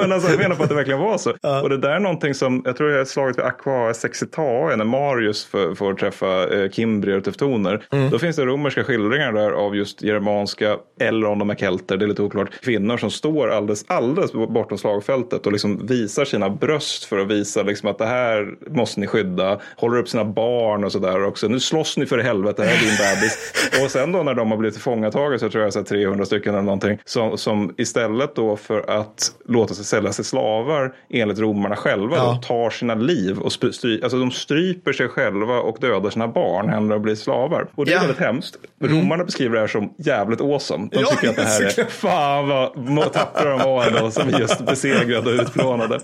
[0.00, 1.30] men alltså, jag menar på att det verkligen var så.
[1.62, 4.84] Och det där är någonting som, jag tror det är slaget vid Aqua Sexitae när
[4.84, 7.82] Marius får, får träffa eh, kimbrier och teftoner.
[7.92, 8.10] Mm.
[8.10, 12.04] Då finns det romerska skildringar där av just germanska, eller om de är kelter, det
[12.04, 17.04] är lite oklart, kvinnor som står alldeles, alldeles bortom slagfältet och liksom visar sina bröst
[17.04, 19.60] för att visa liksom att det här måste ni skydda.
[19.76, 21.48] Håller upp sina barn och sådär också.
[21.48, 23.52] Nu slåss ni för helvete, det här är din bebis.
[23.84, 26.54] och sen då när de har blivit tillfångatagna så tror jag så här 300 stycken
[26.54, 26.98] eller någonting.
[27.04, 32.40] Som, som istället då för att låta sig säljas till slavar enligt romarna själva Ja.
[32.46, 36.86] tar sina liv och stry, alltså de stryper sig själva och dödar sina barn hellre
[36.86, 37.66] än att bli slavar.
[37.74, 38.00] Och det är Ja.
[38.00, 38.56] väldigt hemskt.
[38.80, 40.88] Romarna beskriver det här som jävligt awesome.
[40.92, 44.60] De Ja, tycker att det här är fan vad tappra de var ändå som just
[44.66, 46.00] besegrade och utplånade.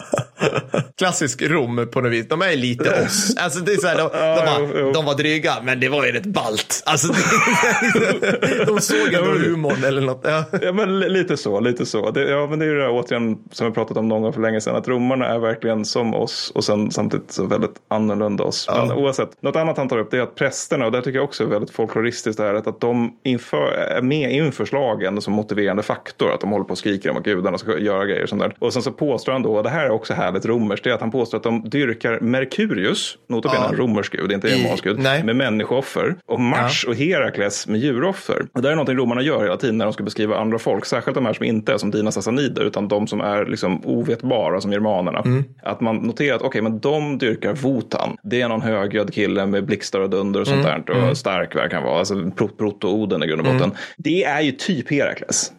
[0.99, 2.29] Klassisk Rom på något vis.
[2.29, 3.37] De är lite oss.
[3.37, 6.13] Alltså det är så här, de, de, bara, de var dryga, men det var ju
[6.13, 6.83] rätt balt.
[6.87, 7.09] Alltså,
[8.67, 10.21] de såg ändå humorn eller något.
[10.25, 10.45] Ja.
[10.63, 12.11] Ja, men li- lite så, lite så.
[12.11, 14.33] Det, ja, men det är ju det här, återigen som vi pratat om någon gång
[14.33, 18.45] för länge sedan, att romarna är verkligen som oss och sen samtidigt så väldigt annorlunda
[18.45, 18.69] oss.
[18.77, 21.25] Men oavsett, något annat han tar upp det är att prästerna, och det tycker jag
[21.25, 25.83] också är väldigt folkloristiskt, det här, att de inför, är med inför slagen som motiverande
[25.83, 28.43] faktor, att de håller på och skriker om att gudarna ska göra grejer och sånt
[28.43, 28.55] där.
[28.59, 30.95] Och sen så påstår han då, och det här är också härligt romerskt, det är
[30.95, 33.69] att han påstår att de dyrkar Merkurius, nota bene Ja.
[33.71, 35.25] en romersk gud, inte en germansk gud, nej.
[35.25, 38.47] med människooffer, och Mars och Herakles med djuroffer.
[38.53, 41.15] Och det är någonting romarna gör hela tiden när de ska beskriva andra folk, särskilt
[41.15, 44.73] de här som inte är som dina sassanider, utan de som är liksom ovetbara som
[44.73, 45.21] germanerna.
[45.21, 45.45] Mm.
[45.63, 48.17] Att man noterar att okej, men de dyrkar Wotan.
[48.23, 50.83] Det är någon högljudd kille med blixtar och dunder och sånt Mm.
[50.87, 51.11] där.
[51.11, 53.73] Och stark verkar han vara, alltså Pro- proto-Oden i grund och botten.
[53.97, 55.53] Det är ju typ Herakles.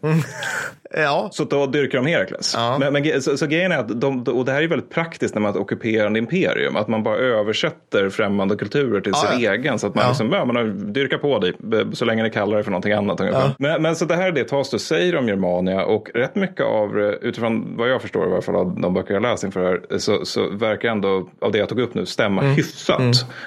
[0.93, 1.29] Ja.
[1.31, 2.53] Så då dyrkar de Herakles.
[2.57, 2.77] Ja.
[2.79, 5.41] Men, men, så, så grejen är att de, och det här är väldigt praktiskt när
[5.41, 6.75] man har ett ockuperande imperium.
[6.75, 9.53] Att man bara översätter främmande kulturer till Ja, sin ja.
[9.53, 9.79] egen.
[9.79, 10.09] Så att man Ja.
[10.09, 11.53] liksom, ja, man dyrkar på dig
[11.93, 13.19] så länge ni kallar det för någonting annat.
[13.59, 15.85] Men, men så det här är det Tacitus säger om Germania.
[15.85, 19.13] Och rätt mycket av det, utifrån vad jag förstår i varje fall av de böcker
[19.13, 19.97] jag läst inför det här.
[19.97, 22.55] Så, så verkar ändå av det jag tog upp nu stämma Mm.
[22.55, 23.01] hyfsat.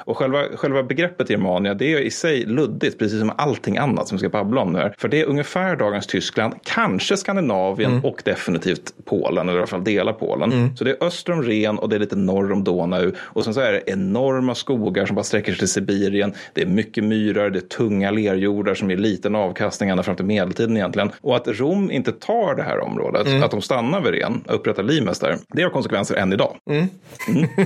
[0.05, 2.99] Och själva, själva begreppet Germania det är i sig luddigt.
[2.99, 4.95] Precis som allting annat som vi ska babbla om nu här.
[4.99, 6.55] För det är ungefär dagens Tyskland.
[6.65, 8.05] Kanske Skandinavien Mm.
[8.05, 10.77] och definitivt Polen, eller i alla fall delar Polen.
[10.77, 13.13] Så det är öster om Ren och det är lite norr om Donau.
[13.19, 16.33] Och sen så är det enorma skogar som bara sträcker sig till Sibirien.
[16.55, 20.25] Det är mycket myrar, det är tunga lerjordar som ger liten avkastning ända fram till
[20.25, 21.11] medeltiden egentligen.
[21.21, 23.43] Och att Rom inte tar det här området, Mm.
[23.43, 26.57] att de stannar vid Ren och upprättar Limes där, det har konsekvenser än idag.
[26.71, 26.87] Mm.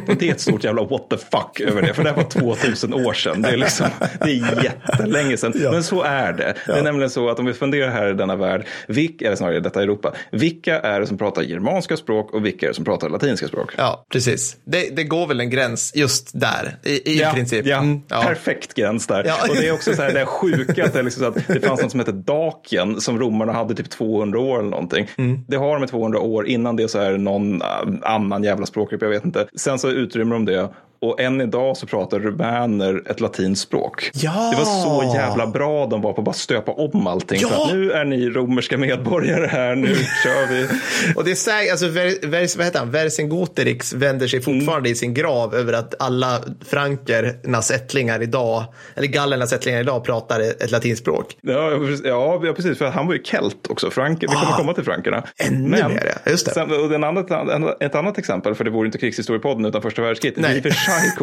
[0.09, 2.25] Och det är ett stort jävla what the fuck över det, för det här var
[2.25, 3.43] 2000 år sedan.
[3.43, 3.87] Det är, liksom,
[4.21, 5.53] det är jättelänge sedan.
[5.71, 6.55] Men så är det.
[6.67, 9.54] Det är nämligen så att om vi funderar här i denna värld, vilka, eller snarare
[9.57, 12.85] i detta Europa, vilka är det som pratar germanska språk och vilka är det som
[12.85, 13.73] pratar latinska språk?
[13.77, 14.57] Ja, precis.
[14.65, 17.67] Det, det går väl en gräns just där, i, i princip.
[17.67, 18.23] Ja, Mm, ja.
[18.23, 19.25] perfekt gräns där.
[19.27, 19.37] Ja.
[19.49, 21.61] Och det är också så här, det är sjuka att det, liksom så att det
[21.61, 25.09] fanns något som hette Dakien som romarna hade typ 200 år eller någonting.
[25.19, 25.41] Mm.
[25.49, 26.47] Det har de i 200 år.
[26.47, 27.69] Innan det så är det någon äh,
[28.03, 29.47] annan jävla språkgrupp, jag vet inte.
[29.57, 30.69] Sen så utrymmer de det.
[31.05, 34.11] Och än idag så pratar rumäner ett latinskt språk.
[34.15, 34.31] Ja!
[34.53, 37.39] Det var så jävla bra de var på att bara stöpa om allting.
[37.41, 37.67] För Ja!
[37.67, 40.69] att nu är ni romerska medborgare här, nu kör vi.
[41.17, 42.91] Och det är säkert, alltså, Ver, Vers, vad heter han?
[42.91, 48.65] Vercingetorix vänder sig fortfarande i sin grav över att alla frankernas ättlingar idag,
[48.95, 51.37] eller gallernas ättlingar idag pratar ett latinspråk.
[51.41, 52.79] Ja, ja, precis- ja, precis.
[52.79, 53.91] För han var ju kelt också.
[53.91, 54.29] Franken.
[54.31, 55.23] Vi kommer Ah, komma till frankerna.
[55.37, 56.31] ännu mer, ja.
[56.31, 56.53] Just det.
[56.53, 60.39] Sen, och den andra, ett annat exempel, för det vore inte krigshistoriepodden utan första världskriget.
[60.39, 60.63] Nej.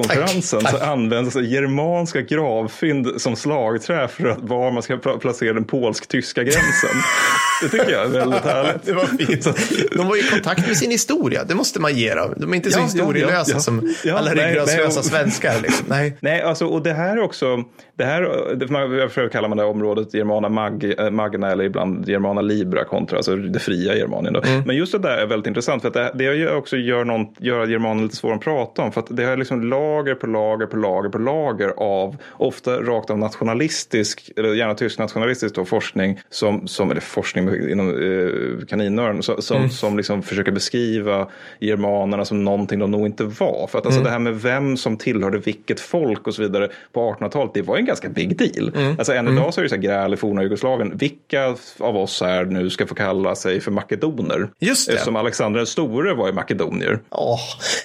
[0.08, 0.18] Tack,
[0.70, 5.64] så används alltså germanska gravfynd som slagträ för att var man ska pla- placera den
[5.64, 7.02] polsk-tyska gränsen.
[7.62, 8.84] Det tycker jag är väldigt härligt.
[8.84, 9.48] Det var fint.
[9.96, 12.34] De var i kontakt med sin historia, det måste man ge dem.
[12.38, 15.56] De är inte så Ja, historielösa ja, som alla ryggradslösa svenskar.
[15.62, 15.86] Liksom.
[15.90, 16.18] Nej.
[16.20, 17.64] Nej, alltså, och det här är också,
[17.98, 21.52] det här, det, man, jag försöker kalla man det här området Germana Mag, eh, Magna
[21.52, 24.34] eller ibland Germana Libra kontra alltså det fria Germanien.
[24.34, 24.42] Då.
[24.66, 27.68] Men just det där är väldigt intressant för att det, det också gör, någon, gör
[27.68, 28.92] Germanen lite svår att prata om.
[28.92, 33.10] För att det är liksom lager på lager på lager på lager av ofta rakt
[33.10, 37.90] av nationalistisk, eller gärna tysk nationalistisk då, forskning, som, som, eller forskning inom, inom
[38.60, 39.70] eh, kaninöron så, som, Mm.
[39.70, 41.28] som liksom försöker beskriva
[41.60, 43.68] germanerna som någonting de nog inte var.
[43.72, 44.04] För att alltså Mm.
[44.04, 47.78] det här med vem som tillhörde vilket folk och så vidare på 1800-talet, det var
[47.78, 48.72] en ganska big deal.
[48.76, 48.96] Mm.
[48.98, 50.98] Alltså än idag så är det så här gräl i forna Jugoslavien.
[50.98, 54.50] Vilka av oss här nu ska få kalla sig för makedoner?
[54.60, 54.94] Just det.
[54.94, 57.00] Eftersom Alexander den store var ju makedonier.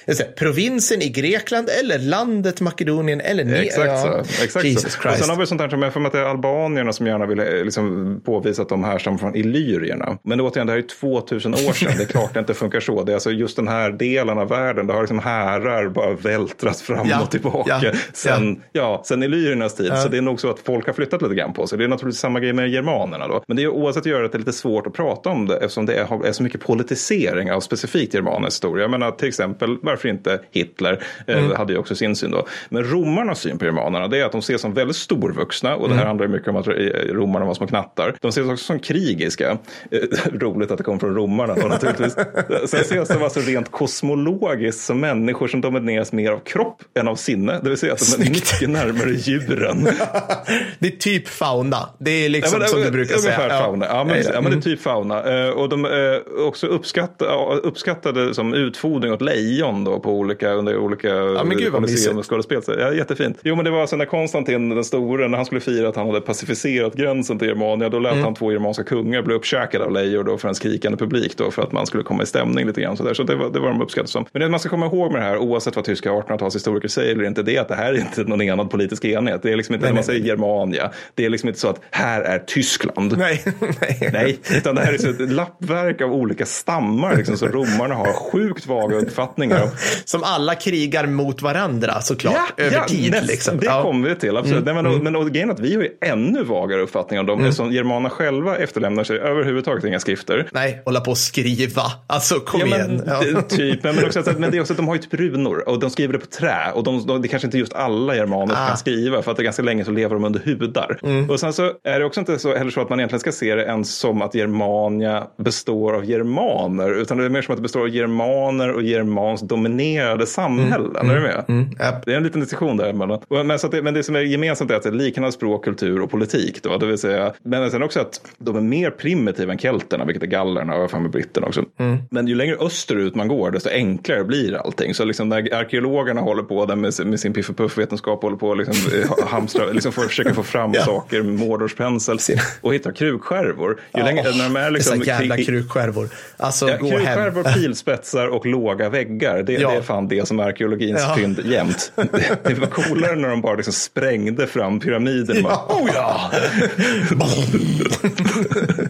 [0.04, 3.54] Jag säger, provinsen i Grekland eller landet Makedonien eller ner.
[3.62, 4.24] Exakt ja.
[4.24, 4.44] så.
[4.44, 4.98] Exakt Jesus så.
[4.98, 5.18] Och Christ.
[5.20, 7.26] sen har vi sånt här som jag för mig att det är albanierna som gärna
[7.26, 10.18] vill eh, liksom påvisa att de härstammar från illyrierna.
[10.22, 11.92] Men återigen, det här är ju 2000 år sedan.
[11.96, 13.02] Det är klart det inte funkar så.
[13.04, 16.80] Det är alltså just den här delen av världen, det har liksom härar bara vältrat
[16.80, 19.02] fram Ja, och tillbaka ja, sen, ja.
[19.06, 19.86] sen illyriernas tid.
[19.90, 19.96] Ja.
[19.96, 21.78] Så det är nog så att folk har flyttat lite grann på sig.
[21.78, 23.42] Det är naturligtvis samma grej med germanerna då.
[23.48, 25.86] Men det är oavsett gör att det är lite svårt att prata om det eftersom
[25.86, 28.82] det är, är så mycket politisering av specifikt germansk historia.
[28.84, 31.56] Jag menar till exempel, varför inte Hitler eh, Mm.
[31.56, 32.46] hade ju också sin syn då.
[32.68, 35.94] Men romarnas syn på germanerna det är att de ses som väldigt storvuxna och det
[35.94, 35.98] Mm.
[35.98, 36.72] här handlar ju mycket om att eh,
[37.12, 38.14] romarna var små knattar.
[38.20, 39.45] De ses också som krigiska.
[39.50, 39.98] Eh,
[40.32, 42.14] roligt att det kom från romarna då naturligtvis.
[42.66, 47.16] Sen ses de alltså rent kosmologiskt som människor som domineras mer av kropp än av
[47.16, 47.60] sinne.
[47.62, 49.84] Det vill säga att de är mycket närmare djuren.
[50.78, 51.88] det är typ fauna.
[51.98, 53.60] Det är liksom men, som eh, du brukar ungefär säga.
[53.62, 53.86] Fauna.
[53.86, 55.46] Ja, men, Jag gillar ja, men det är typ fauna.
[55.46, 60.52] Eh, och de är också uppskatta, ja, uppskattade som utfodring åt lejon då på olika,
[60.52, 62.62] under olika men gud museum och skådespel.
[62.66, 63.38] Ja, jättefint.
[63.42, 66.06] Jo men det var alltså när Konstantin den store, när han skulle fira att han
[66.06, 68.24] hade pacificerat gränsen till Germania, då lät Mm.
[68.24, 71.62] han två germanska kungar bli uppkäkade av lejon då för en skrikande publik då för
[71.62, 72.96] att man skulle komma i stämning lite grann.
[72.96, 73.14] Så, där.
[73.14, 74.26] så det, var, det var de uppskattade som.
[74.32, 77.24] Men det man ska komma ihåg med det här, oavsett vad tyska 1800-talshistoriker säger eller
[77.24, 79.42] inte, det är att det här är inte någon enad politisk enhet.
[79.42, 80.04] Det är liksom inte Nej, när man nej.
[80.04, 83.18] säger Germania, det är liksom inte så att här är Tyskland.
[83.18, 83.42] Nej,
[83.80, 84.10] nej.
[84.12, 88.12] Nej, utan det här är så ett lappverk av olika stammar liksom, så romarna har
[88.12, 89.68] sjukt vaga uppfattningar om.
[90.04, 92.60] Som alla krigar mot varandra såklart.
[92.60, 93.10] över tid.
[93.10, 93.26] nästan.
[93.26, 93.56] Liksom.
[93.58, 93.72] Det Ja.
[93.72, 93.82] Mm.
[93.82, 94.36] kommer vi till.
[94.36, 94.64] Absolut.
[94.64, 97.40] Nej, men, men och grejen är att vi har ju ännu vagare uppfattningar om dem
[97.40, 100.48] eftersom germanerna själva efterlämnar sig överhuvudtaget inga skrifter.
[100.52, 101.82] Nej, hålla på och skriva.
[102.06, 102.96] Alltså kom Ja, igen.
[102.96, 103.20] men, Ja.
[103.40, 105.68] d- Typ, men, också att, men det är också att de har ju typ runor
[105.68, 108.54] och de skriver det på trä och de, de, det kanske inte just alla germaner
[108.54, 108.68] Ah.
[108.68, 110.98] kan skriva för att det är ganska länge så lever de under hudar.
[111.02, 111.30] Mm.
[111.30, 113.54] Och sen så är det också inte så, heller så att man egentligen ska se
[113.54, 117.62] det ens som att Germania består av germaner utan det är mer som att det
[117.62, 121.10] består av germaner och germanskt dominerade samhällen.
[121.10, 121.44] Är du med?
[121.48, 121.68] Mm.
[121.78, 122.04] Japp.
[122.06, 123.20] Det är en liten diskussion däremellan.
[123.44, 126.00] Men, så det, men det som är gemensamt är att det är liknande språk, kultur
[126.02, 126.62] och politik.
[126.62, 130.22] Då, det vill säga, men sen också att de är mer primitiva än kelterna, vilket
[130.22, 131.64] är gallerna och för mig britterna också.
[131.78, 131.98] Mm.
[132.10, 134.94] Men ju längre österut man går, desto enklare blir allting.
[134.94, 138.52] Så liksom när arkeologerna håller på där med, med sin piff och puff-vetenskap, håller på
[138.52, 140.84] att liksom, eh, hamstra, liksom för försöka få fram Ja.
[140.84, 142.18] saker med mårdorspensel
[142.60, 143.80] och hitta krukskärvor.
[143.96, 146.08] Ju längre, när de är liksom, Dessa jävla krukskärvor.
[146.36, 146.96] Alltså, Ja, gå hem.
[146.96, 149.42] krukskärvor, pilspetsar och låga väggar.
[149.42, 149.70] Det, Ja.
[149.70, 151.14] det är fan det som är arkeologins Ja.
[151.16, 151.92] fynd jämt.
[151.96, 155.42] Det, det var coolare när de bara liksom sprängde fram pyramiden.
[155.42, 155.80] Bara, Ja.
[155.82, 156.30] oh ja!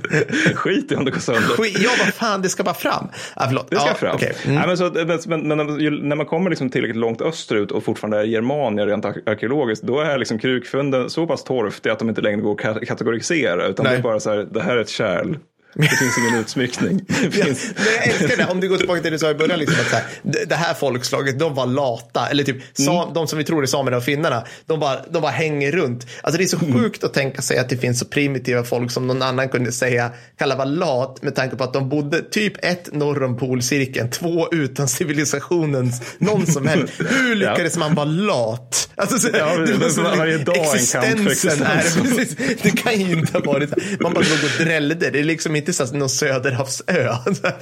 [0.55, 1.43] Skit i om det går sönder.
[1.79, 3.09] Ja, vad fan, det ska bara fram.
[3.35, 3.71] Ah, förlåt.
[3.71, 4.15] Det ska ja, fram.
[4.17, 4.37] okej.
[4.45, 4.57] Mm.
[4.57, 4.91] Nej, men, så,
[5.29, 9.23] men, men, när man kommer liksom tillräckligt långt österut och fortfarande är germanier rent ar-
[9.27, 12.85] arkeologiskt, då är liksom krukfunden så pass torftiga att de inte längre går att ka-
[12.85, 13.93] kategorisera, utan Nej.
[13.93, 15.37] det är bara så här, det här är ett kärl.
[15.79, 17.01] Det finns ingen utsmyckning.
[17.09, 17.71] Det Ja, finns...
[17.77, 19.81] men jag älskar det, om du går tillbaka till det du sa i början, liksom,
[19.81, 20.05] att så här,
[20.47, 22.29] det, här folkslaget, de var lata.
[22.29, 25.33] Eller typ, sa, de som vi tror är samerna och finnarna, de bara, de bara
[25.33, 26.07] hänger runt.
[26.23, 29.07] Alltså det är så sjukt att tänka sig att det finns så primitiva folk som
[29.07, 32.89] någon annan kunde säga, kalla vara lat, med tanke på att de bodde typ ett
[32.95, 36.95] norr om polcirkeln, två utan civilisationens, någon som helst.
[36.99, 38.89] Hur lyckades man vara lat?
[38.97, 42.71] Alltså, så, Ja, det var så- varje dag en kamp för existensen är, precis, det
[42.71, 43.77] kan ju inte ha varit så.
[43.81, 43.97] här.
[44.01, 45.11] Man bara låg och drällde.
[45.11, 46.85] Det är liksom inte så här någon söderhavsö.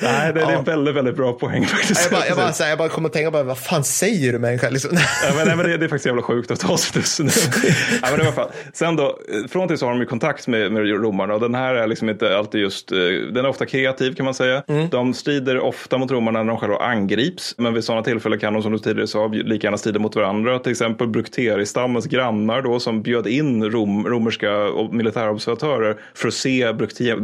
[0.01, 0.51] Nej, det, är Ja.
[0.51, 2.03] en väldigt, väldigt bra poäng faktiskt.
[2.03, 4.38] Jag bara, jag bara, här, jag bara kom att tänka på vad fan säger du
[4.38, 4.71] människa?
[4.71, 4.90] Liksom.
[4.95, 7.29] Ja, men, nej, men det, det är faktiskt jävla sjukt att ta sig tusen.
[8.03, 8.49] ja, men i alla fall.
[8.73, 9.19] Sen då,
[9.51, 12.09] från till så har de ju kontakt med, med romarna och den här är liksom
[12.09, 12.99] inte alltid just, eh,
[13.33, 14.62] den är ofta kreativ kan man säga.
[14.69, 14.88] Mm.
[14.88, 18.62] De strider ofta mot romarna när de själva angrips, men vid sådana tillfällen kan de
[18.62, 20.59] som du tidigare sa lika gärna strida mot varandra.
[20.59, 24.49] Till exempel Brukteri-stammens grannar då som bjöd in rom, romerska
[24.93, 27.21] militärobservatörer för att se Brukteri-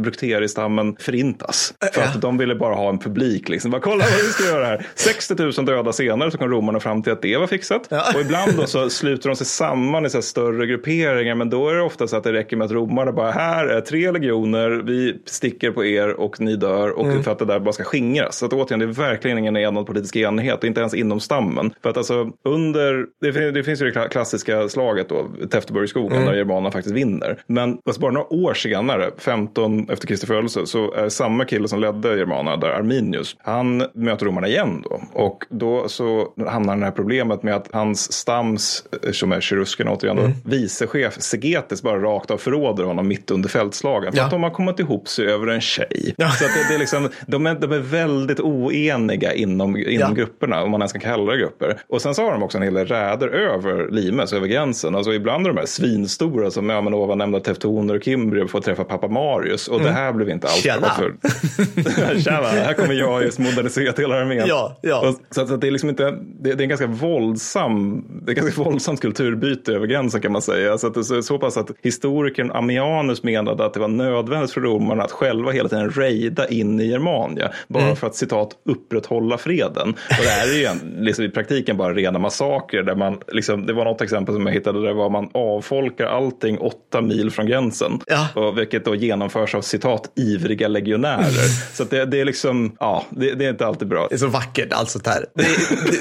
[0.75, 1.73] Brukteri-stammen förintas.
[1.93, 3.71] För att de ville bara ha en publik liksom.
[3.71, 4.85] Bara, kolla vad vi ska göra här.
[4.95, 7.87] 60 000 döda senare så kom romarna fram till att det var fixat.
[7.89, 8.03] Ja.
[8.15, 11.35] Och ibland då så sluter de sig samman i så större grupperingar.
[11.35, 13.81] Men då är det ofta så att det räcker med att romarna bara, här är
[13.81, 16.89] tre legioner, vi sticker på er och ni dör.
[16.89, 17.23] Och Mm.
[17.23, 18.37] för att det där bara ska skingras.
[18.37, 20.63] Så att återigen, det är verkligen ingen enad politisk enhet.
[20.63, 21.73] Inte ens inom stammen.
[21.83, 26.11] För att alltså under, det, fin- det finns ju det kla- klassiska slaget då, Täfteborgsskogen,
[26.17, 26.25] Mm.
[26.25, 27.37] där germanerna faktiskt vinner.
[27.47, 31.67] Men alltså bara några år senare, 15 efter Kristi födelse, så, så är samma kille
[31.67, 35.01] som ledde germanerna där, Arminius, han möter romarna igen då.
[35.13, 39.91] Och då så hamnar det här problemet med att hans stams, eh, som är keruskerna
[39.91, 40.37] återigen då, mm.
[40.43, 44.11] vicechef Segetes bara rakt av förråder honom mitt under fältslagen.
[44.11, 44.25] För ja.
[44.25, 46.13] att de har kommit ihop sig över en tjej.
[46.17, 46.29] Ja.
[46.29, 50.09] Så att det, det är liksom, de, är, de är väldigt oeniga inom, inom ja.
[50.15, 51.81] grupperna, om man ens kan kalla det grupper.
[51.87, 54.95] Och sen så har de också en hel del räder över Limes, över gränsen.
[54.95, 58.61] Alltså ibland är de här svinstora som ja, men ovan nämnda teftoner och kimbrier får
[58.61, 59.67] träffa pappa Marius.
[59.67, 59.87] Och mm.
[59.87, 60.79] det här blev inte alls Tjena.
[60.79, 62.19] bra för...
[62.19, 64.47] Tjena, här kommer jag just moderniserat hela armén.
[64.47, 65.09] Ja, ja.
[65.09, 68.35] Och, så, så det är liksom inte, det, det, är en ganska våldsam, det är
[68.35, 70.77] ganska våldsamt kulturbyte över gränsen kan man säga.
[70.77, 74.61] Så, att det, så, så pass att historikern Ammianus menade att det var nödvändigt för
[74.61, 77.51] romarna att själva hela tiden rejda in i Germania.
[77.67, 77.95] Bara mm.
[77.95, 79.89] för att citat upprätthålla freden.
[79.89, 82.83] Och det här är ju en, liksom, i praktiken bara rena massakrer.
[82.83, 86.57] Där man, liksom, det var något exempel som jag hittade där var man avfolkar allting
[86.57, 87.99] åtta mil från gränsen.
[88.07, 88.27] Ja.
[88.35, 91.47] Och, vilket då genomförs av citat ivriga legionärer.
[91.73, 94.07] Så det, det, är liksom, ja, det, det, är inte alltid bra.
[94.09, 95.25] Det är så vackert, alltså där.
[95.35, 95.43] Det,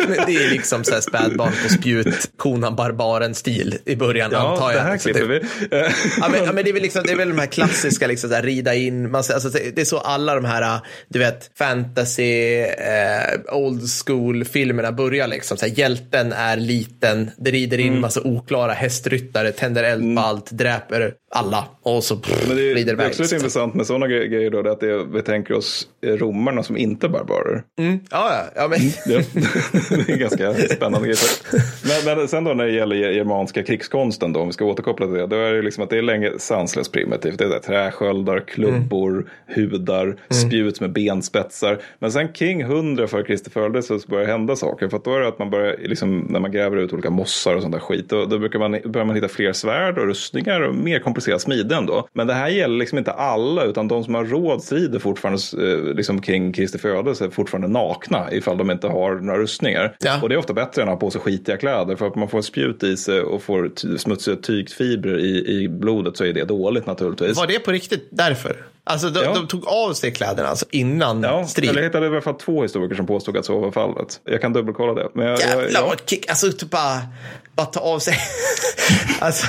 [0.07, 4.73] det, det är liksom så här spädbarn på spjut, konan barbaren-stil i början, ja, antar
[4.73, 4.81] jag.
[4.81, 5.40] det här klipper vi.
[6.21, 8.31] ja, men, ja, men det, är väl liksom, det är väl de här klassiska, liksom,
[8.31, 12.61] så här, rida in, man, alltså, det är så alla de här, du vet, fantasy,
[12.61, 15.27] eh, old school-filmerna börjar.
[15.27, 15.57] Liksom.
[15.57, 18.01] Så här, hjälten är liten, det rider in mm.
[18.01, 20.19] massa oklara hästryttare, tänder eld på mm.
[20.19, 24.07] allt, dräper alla och så pff, det rider det är också lite intressant med sådana
[24.07, 24.19] grejer
[24.50, 27.62] då, det att det, vi tänker oss romarna som inte är barbarer.
[27.78, 28.00] Mm.
[28.11, 28.62] Ja, ja.
[28.62, 28.78] ja, men...
[29.06, 29.35] det,
[30.06, 31.18] det är ganska spännande grejer.
[32.06, 35.14] Men, men sen då när det gäller germanska krigskonsten då, om vi ska återkoppla till
[35.14, 37.38] det, då är det liksom att det är länge sanslöst primitivt.
[37.38, 39.70] Det är där, träsköldar, klubbor, mm.
[39.70, 40.16] hudar, mm.
[40.30, 41.78] spjut med benspetsar.
[41.98, 44.88] Men sen kring 100 för Kristi födelse så börjar det hända saker.
[44.88, 47.54] För att då är det att man börjar, liksom, när man gräver ut olika mossar
[47.54, 50.61] och sånt där skit, då, då brukar man, börjar man hitta fler svärd och rustningar
[50.61, 52.09] och mer komplicerat smide ändå.
[52.12, 55.40] Men det här gäller liksom inte alla, utan de som har råd strider fortfarande
[55.73, 59.96] eh, liksom kring Kristi födelse fortfarande nakna ifall de inte har några rustningar.
[60.01, 60.23] Ja.
[60.23, 62.29] Och det är ofta bättre än att ha på sig skitiga kläder, för att man
[62.29, 66.87] får spjut i sig och får smutsiga tygfibrer i, i blodet så är det dåligt
[66.87, 67.37] naturligtvis.
[67.37, 68.57] Var det på riktigt därför?
[68.85, 69.35] Alltså de, ja.
[69.35, 71.71] de, tog av sig kläderna alltså innan ja, strid?
[71.75, 74.21] jag hittade i alla fall två historiker som påstod att så var fallet.
[74.25, 75.09] Jag kan dubbelkolla det.
[75.14, 75.95] Men jag, Jävlar jag, ja.
[76.07, 77.01] kick, alltså typ bara,
[77.55, 78.16] bara ta av sig.
[79.21, 79.47] alltså,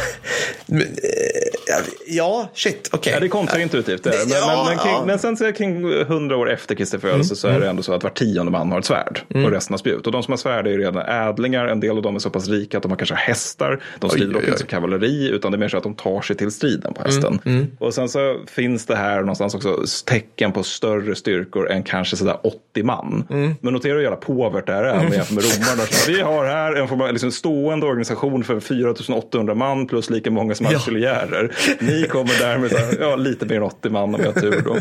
[0.66, 3.00] men, eh, ja, shit, okej.
[3.00, 3.14] Okay.
[3.14, 4.04] Ja, det är kontraintuitivt.
[4.04, 7.32] Det, men, ja, men, men, kring, men sen så kring hundra år efter Kristi födelse
[7.32, 7.36] mm.
[7.36, 9.46] så är det ändå så att var tionde man har ett svärd mm.
[9.46, 10.06] och resten har spjut.
[10.06, 11.68] Och de som har svärd är ju redan ädlingar.
[11.68, 13.84] En del av dem är så pass rika att de har kanske hästar.
[14.00, 16.36] De strider dock inte som kavalleri utan det är mer så att de tar sig
[16.36, 17.40] till striden på hästen.
[17.46, 17.58] Mm.
[17.58, 17.72] mm.
[17.80, 22.38] Och sen så finns det här någonstans också tecken på större styrkor än kanske sådär
[22.44, 23.28] 80 man.
[23.30, 23.56] Mm.
[23.62, 25.14] Men notera hur jävla påvert det här är mm.
[25.14, 25.84] jämfört med romarna.
[26.08, 30.56] Vi har här en form av liksom stående organisation för 4800 man plus lika många
[30.56, 30.68] som.
[30.72, 30.80] Ja.
[31.80, 34.62] Ni kommer där med såhär, ja, lite mer än 80 man om jag har tur.
[34.66, 34.76] Då.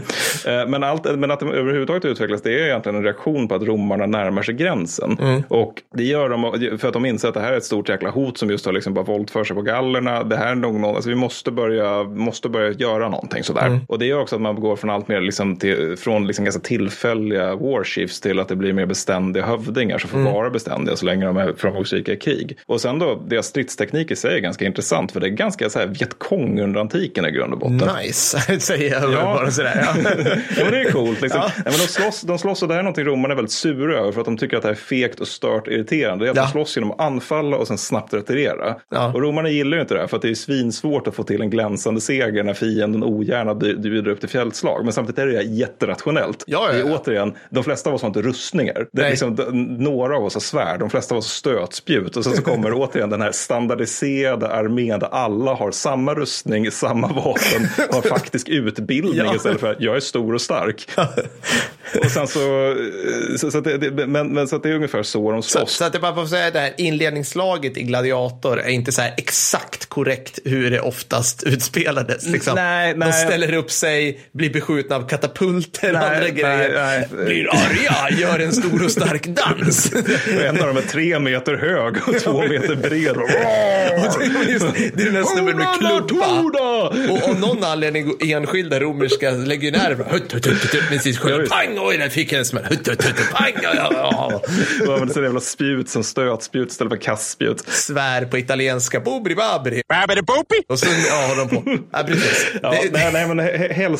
[0.51, 3.63] Eh, men, allt, men att det överhuvudtaget utvecklas det är egentligen en reaktion på att
[3.63, 5.19] romarna närmar sig gränsen.
[5.21, 5.43] Mm.
[5.49, 8.11] Och det gör de för att de inser att det här är ett stort jäkla
[8.11, 10.25] hot som just har liksom bara våldför sig på gallerna.
[10.25, 13.67] Det här är någon, alltså vi måste börja, måste börja göra någonting sådär.
[13.67, 13.81] Mm.
[13.89, 16.61] Och det gör också att man går från allt mer liksom till, från liksom ganska
[16.61, 20.33] tillfälliga warships till att det blir mer beständiga hövdingar som får mm.
[20.33, 22.59] vara beständiga så länge de är framgångsrika i krig.
[22.67, 25.79] Och sen då, deras stridsteknik i sig är ganska intressant för det är ganska så
[25.79, 27.97] här Vietkong under antiken i grund och botten.
[28.03, 29.23] Nice, säger jag ja.
[29.23, 29.73] bara sådär.
[29.77, 30.11] Ja.
[30.57, 31.21] ja, men det är coolt.
[31.21, 31.41] Liksom.
[31.41, 31.53] Ja.
[31.65, 34.13] men de, slåss, de slåss och det här är någonting romarna är väldigt sura över
[34.13, 36.25] för att de tycker att det här är fegt och stört irriterande.
[36.25, 36.43] Det är att ja.
[36.43, 38.77] de slåss genom att anfalla och sen snabbt retirera.
[38.89, 39.13] Ja.
[39.15, 41.43] Och romarna gillar ju inte det här för att det är svinsvårt att få till
[41.43, 44.85] en glänsande seger när fienden ogärna bjuder upp till fältslag.
[44.85, 46.45] Men samtidigt är det jätterationellt.
[46.47, 46.85] Ja, ja, ja.
[46.85, 48.87] Det är återigen, de flesta av oss har inte rustningar.
[48.93, 49.35] Det är liksom,
[49.79, 52.17] några av oss har svärd, de flesta av oss har stötspjut.
[52.17, 57.09] Och sen så kommer återigen den här standardiserade armén där alla har samma rustning, samma
[57.09, 59.35] vapen, har faktisk utbildning ja.
[59.35, 60.89] istället för att jag är stor och stark.
[62.05, 62.77] och sen så,
[63.39, 65.71] så, så att det, men, men så att det är ungefär så de slåss.
[65.71, 69.03] Så, så att jag bara får säga det här inledningsslaget i Gladiator är inte så
[69.03, 72.27] här exakt korrekt hur det oftast utspelades.
[72.27, 72.55] Liksom.
[72.55, 73.09] Nej, nej.
[73.09, 76.73] De ställer upp sig, blir beskjutna av katapulter och andra grejer.
[76.75, 77.25] Nej, nej.
[77.25, 79.93] Blir arga, gör en stor och stark dans.
[80.45, 83.17] en av dem är tre meter hög och två meter bred.
[84.95, 86.27] det är den där snubben med klubba.
[87.13, 89.97] Och av någon anledning enskilda romerska legionärer
[90.91, 91.51] med sitt sköld.
[91.51, 92.79] Pang, oj, där fick jag en smäll.
[93.33, 94.43] Pang, ja.
[94.89, 97.61] Och så jävla spjut som stötspjut istället för kastspjut.
[97.69, 99.01] Svär på italienska.
[99.01, 99.83] Bobri babri.
[100.69, 101.79] Och sen ja, har de på.
[101.93, 102.47] Ja, precis.
[102.63, 103.41] Ja, det, nej, nej, men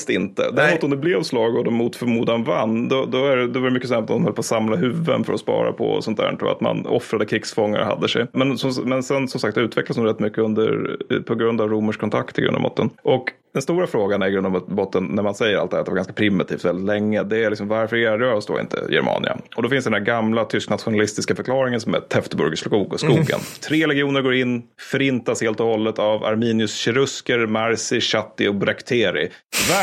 [0.01, 0.51] helst inte.
[0.51, 3.69] Däremot om det blev slag och de mot förmodan vann, då, då, är, då var
[3.69, 6.05] det mycket så att de höll på att samla huvuden för att spara på och
[6.05, 6.43] sånt där.
[6.43, 8.27] Och att man offrade krigsfångar hade sig.
[8.33, 11.97] Men, så, men sen som sagt utvecklades de rätt mycket under, på grund av romers
[11.97, 12.91] kontakt i grund och måtten.
[13.03, 15.81] Och Den stora frågan är i grund och botten när man säger allt det här
[15.81, 17.23] att det var ganska primitivt väldigt länge.
[17.23, 19.39] Det är liksom varför erövrade oss då inte Germania?
[19.57, 22.99] Och då finns den här gamla tysk-nationalistiska förklaringen som är Tefteburg-skogen.
[23.03, 23.41] Mm.
[23.69, 29.31] Tre legioner går in, förintas helt och hållet av Arminius Cherusker, Marsi, Chatti och Brakteri.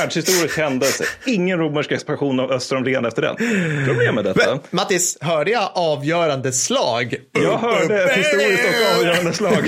[0.07, 1.03] Världshistorisk händelse.
[1.25, 3.35] Ingen romersk expansion av öster om Ren efter den.
[3.87, 4.49] Problemet med detta.
[4.49, 7.15] Men, Mattis, hörde jag avgörande slag?
[7.31, 9.51] Jag hörde ett historiskt och avgörande slag.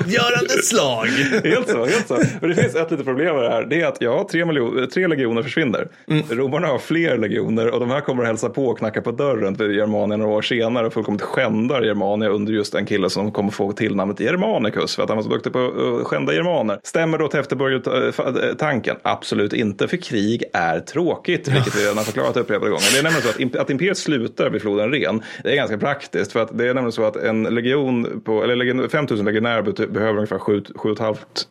[0.00, 1.06] avgörande slag.
[1.44, 2.22] helt så, helt så.
[2.40, 3.62] Men det finns ett litet problem med det här.
[3.62, 5.88] Det är att ja, tre, miljoner, tre legioner försvinner.
[6.08, 6.24] Mm.
[6.30, 9.56] Romarna har fler legioner och de här kommer att hälsa på och knacka på dörren
[9.56, 13.50] för Germanien några år senare och fullkomligt skändar Germania under just en kille som kommer
[13.50, 15.66] få tillnamnet Germanicus för att han var så duktig på
[16.00, 16.78] att skända germaner.
[16.82, 18.96] Stämmer då Tefteburg-tanken?
[19.02, 22.92] Absolut inte, för krig är tråkigt, vilket vi redan har förklarat upprepade gånger.
[22.92, 26.32] Det är nämligen så att, att imperiet slutar vid floden Ren, det är ganska praktiskt
[26.32, 30.38] för att det är nämligen så att en legion på, eller 5000 legionärer behöver ungefär
[30.38, 30.62] 7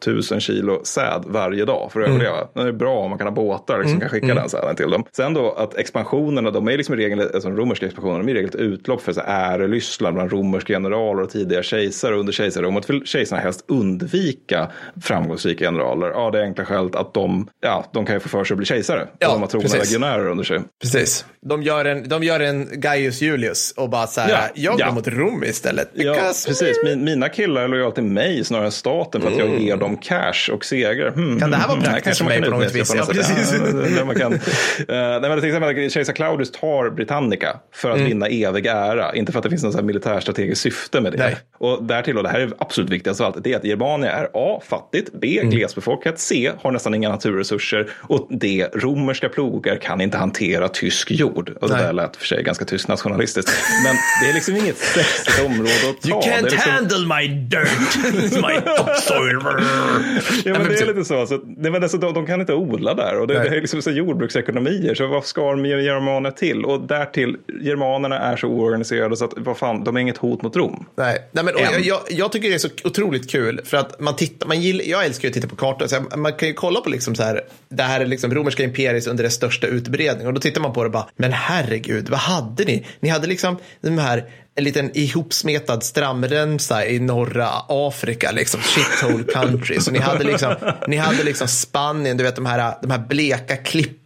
[0.06, 2.22] 500 kilo säd varje dag för att mm.
[2.22, 2.48] överleva.
[2.54, 4.00] Det är bra om man kan ha båtar liksom, mm.
[4.00, 4.38] kan skicka mm.
[4.38, 5.04] den säden till dem.
[5.12, 8.36] Sen då att expansionerna, de är liksom i regel, alltså romerska expansioner, de är i
[8.36, 12.86] regel ett utlopp för så ärelysslan bland romerska generaler och tidiga kejsare under kejsarromet.
[12.86, 16.10] För kejsarna helst undvika framgångsrika generaler.
[16.10, 18.66] Ja, det enkla skälet att de, ja, de kan ju få för sig att bli
[18.66, 19.08] kejsare.
[19.20, 20.60] Ja, de har trogna legionärer under sig.
[20.82, 21.26] Precis.
[21.50, 24.82] De gör en, de gör en Gaius Julius och bara så här, ja, jag går
[24.82, 24.92] ja.
[24.92, 25.90] mot Rom istället.
[25.94, 26.16] Ja,
[26.48, 26.78] precis.
[26.84, 29.52] Min, mina killar är lojala till mig snarare än staten för att mm.
[29.52, 31.12] jag ger dem cash och segrar.
[31.12, 32.94] Hmm, kan det här vara hmm, praktiskt för mig på något vis?
[32.96, 33.54] Ja, precis.
[33.98, 34.34] Ja, man kan.
[34.34, 34.40] uh,
[34.88, 38.08] nej, men till exempel kejsar Claudius tar Britannica för att mm.
[38.08, 39.16] vinna evig ära.
[39.16, 41.18] Inte för att det finns något militärstrategiskt syfte med det.
[41.18, 41.38] Nej.
[41.58, 44.30] Och därtill, och det här är absolut viktigast av allt, det är att Germania är
[44.34, 44.62] A.
[44.66, 45.40] Fattigt, B.
[45.40, 45.52] Mm.
[45.52, 46.52] Glesbefolkat, C.
[46.62, 48.68] Har nästan inga naturresurser och D.
[48.74, 51.50] Romerska plogar kan inte hantera tysk jord.
[51.62, 53.52] Och det där lät för sig ganska tysk nationalistiskt.
[53.84, 56.10] Men det är liksom inget sexigt område att ta.
[56.10, 56.72] You can't liksom...
[56.72, 57.96] handle my dirt,
[58.36, 59.40] my topsoil.
[60.44, 61.26] ja, men det är lite så.
[61.28, 63.82] så det, men alltså, de, de kan inte odla där och det, det är liksom
[63.82, 64.96] så jordbruksekonomier.
[64.96, 66.66] Så vad ska de ge germaner till?
[66.66, 70.56] Och därtill, germanerna är så oorganiserade så att vad fan, de är inget hot mot
[70.56, 70.86] Rom.
[70.96, 74.16] Nej, Nej men, jag, jag, jag, tycker det är så otroligt kul för att man
[74.16, 75.88] tittar, man gillar, jag älskar att titta på kartor.
[75.88, 77.42] Så man kan ju kolla på liksom så här,
[77.74, 80.84] det här är liksom romerska imperiet under dess största utbredning och då tittar man på
[80.84, 82.86] det och bara, men herregud, vad hade ni?
[83.00, 89.80] Ni hade liksom de här en liten ihopsmetad stramremsa i norra Afrika, liksom shithole country.
[89.80, 90.56] Så ni hade liksom,
[90.88, 93.58] ni hade liksom Spanien, du vet de här, de här bleka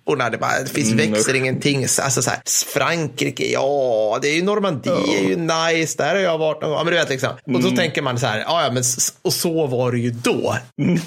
[0.07, 1.83] klipporna, det, bara, det finns mm, växer ingenting.
[1.83, 2.39] Alltså så här,
[2.73, 5.15] Frankrike, ja, det är ju Normandie, oh.
[5.15, 6.85] är ju nice, där har jag varit någon gång.
[6.85, 7.29] Men du vet liksom.
[7.29, 7.75] Och då mm.
[7.75, 8.83] tänker man så här, ja, men
[9.21, 10.57] och så var det ju då.
[10.81, 10.99] Mm.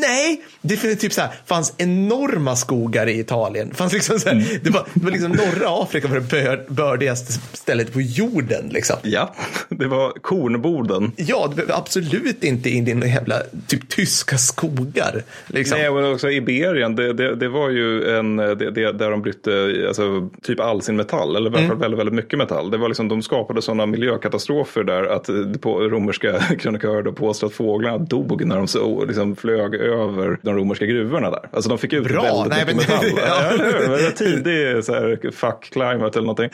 [0.00, 3.74] Nej, det finns typ så här, fanns enorma skogar i Italien.
[3.74, 4.46] Fanns liksom så här, mm.
[4.62, 8.68] det, var, det var liksom norra Afrika var det bördigaste stället på jorden.
[8.68, 8.96] Liksom.
[9.02, 9.34] Ja,
[9.68, 11.12] det var kornboden.
[11.16, 15.22] Ja, det var absolut inte in i några jävla typ tyska skogar.
[15.46, 15.78] Liksom.
[15.78, 19.84] Nej, men också Iberien, det, det, det var ju en, det, det, där de brytte
[19.88, 21.78] alltså, typ all sin metall, eller i alla fall mm.
[21.78, 22.70] väldigt, väldigt mycket metall.
[22.70, 25.30] Det var liksom, de skapade sådana miljökatastrofer där att
[25.60, 30.86] på romerska krönikörer påstår att fåglarna dog när de så, liksom, flög över de romerska
[30.86, 31.48] gruvorna där.
[31.52, 32.22] Alltså de fick ut Bra.
[32.22, 33.14] väldigt Nej, mycket men...
[33.14, 33.82] metall.
[33.84, 33.90] ja.
[33.90, 36.50] var tidig så här, fuck climate eller någonting.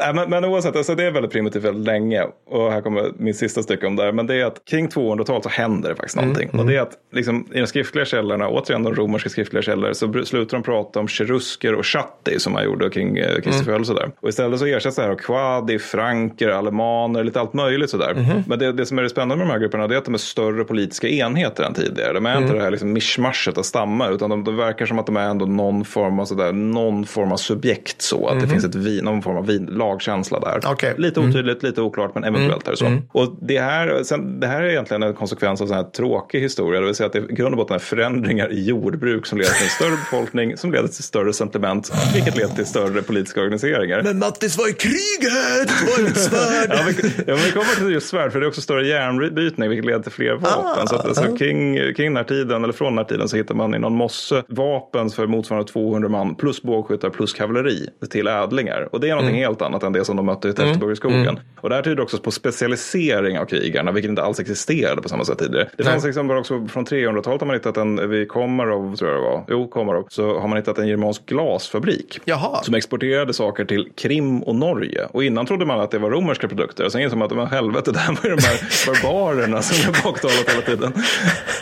[0.00, 2.26] ja, men, men oavsett, alltså, det är väldigt primitivt väldigt länge.
[2.46, 4.12] Och här kommer min sista stycke om det här.
[4.12, 6.48] Men det är att kring 200-talet så händer det faktiskt mm, någonting.
[6.48, 6.60] Mm.
[6.60, 10.24] Och det är att liksom, i de skriftliga källorna, återigen de romerska skriftliga källor, så
[10.24, 13.64] slutar de prata om cherusker och chatti som man gjorde kring eh, Kristi mm.
[13.64, 14.10] födelse där.
[14.20, 18.10] Och istället så ersätts det här av quadi, franker, alemaner, lite allt möjligt sådär.
[18.10, 18.42] Mm.
[18.46, 20.18] Men det, det som är det spännande med de här grupperna är att de är
[20.18, 22.12] större politiska enheter än tidigare.
[22.12, 22.56] De är inte mm.
[22.56, 25.46] det här liksom mischmaschet att stamma utan de, de verkar som att de är ändå
[25.46, 28.26] någon form av, sådär, någon form av subjekt så.
[28.26, 28.50] Att det mm-hmm.
[28.50, 30.72] finns ett vin, någon form av vin, lagkänsla där.
[30.72, 30.94] Okay.
[30.96, 31.30] Lite mm.
[31.30, 32.66] otydligt, lite oklart men eventuellt mm.
[32.66, 32.86] är det så.
[32.86, 33.02] Mm.
[33.12, 36.80] Och det här, sen, det här är egentligen en konsekvens av en tråkig historia.
[36.80, 39.50] Det vill säga att det i grund och botten är förändringar i jordbruk som leder
[39.50, 44.02] till en större befolkning som leder till större sentiment vilket leder till större politiska organiseringar.
[44.02, 45.72] Men Mattis, vad är kriget?
[45.86, 46.68] Vad är mitt svärd?
[46.70, 49.84] ja, men, ja, vi kommer till just svärd för det är också större järnbrytning vilket
[49.86, 50.82] leder till fler vapen.
[50.82, 51.36] Ah, så att, alltså, ah.
[51.36, 53.94] kring, kring den här tiden, eller från den här tiden så hittar man i någon
[53.94, 58.88] mosse vapen för motsvarande 200 man plus bågskyttar plus kavalleri till ädlingar.
[58.92, 59.48] Och det är någonting mm.
[59.48, 61.20] helt annat än det som de mötte i Täfteborgsskogen.
[61.20, 61.40] Mm.
[61.60, 65.24] Och det här tyder också på specialisering av krigarna, vilket inte alls existerade på samma
[65.24, 65.68] sätt tidigare.
[65.76, 69.20] Det fanns liksom bara också från 300-talet har man hittat en, vid Komarov tror jag
[69.20, 72.20] det var, jo Komarov, så har man hittat etablerat en germansk glasfabrik.
[72.24, 72.62] Jaha.
[72.62, 75.06] Som exporterade saker till Krim och Norge.
[75.12, 76.88] Och innan trodde man att det var romerska produkter.
[76.88, 80.04] Sen insåg man att men helvete, det här var ju de här barbarerna som jag
[80.04, 80.92] baktalat hela tiden.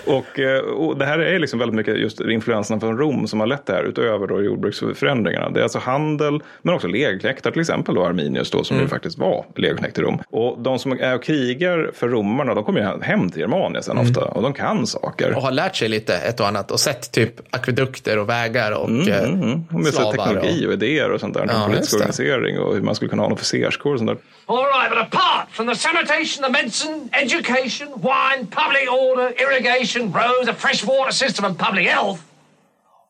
[0.06, 3.46] Och, eh, och det här är liksom väldigt mycket just influenserna från Rom som har
[3.46, 5.50] lett det här utöver då jordbruksförändringarna.
[5.50, 9.18] Det är alltså handel men också legoknektar till exempel då Arminius då som ju faktiskt
[9.18, 10.18] var legoknekt i Rom.
[10.30, 13.98] Och de som är och krigar för romarna de kommer ju hem till Germania sen
[13.98, 15.34] ofta och de kan saker.
[15.36, 18.88] Och har lärt sig lite ett och annat och sett typ akvedukter och vägar och
[18.88, 19.64] mm, eh, mm.
[19.72, 21.46] Och med så teknologi och idéer och sånt där.
[21.48, 24.18] Ja, politisk organisering och hur man skulle kunna ha en officerskår och sånt där.
[24.46, 30.48] All right, but apart from the sanitation, the medicine, education, wine, public order, irrigation, roads,
[30.48, 32.20] a fresh water system and public health,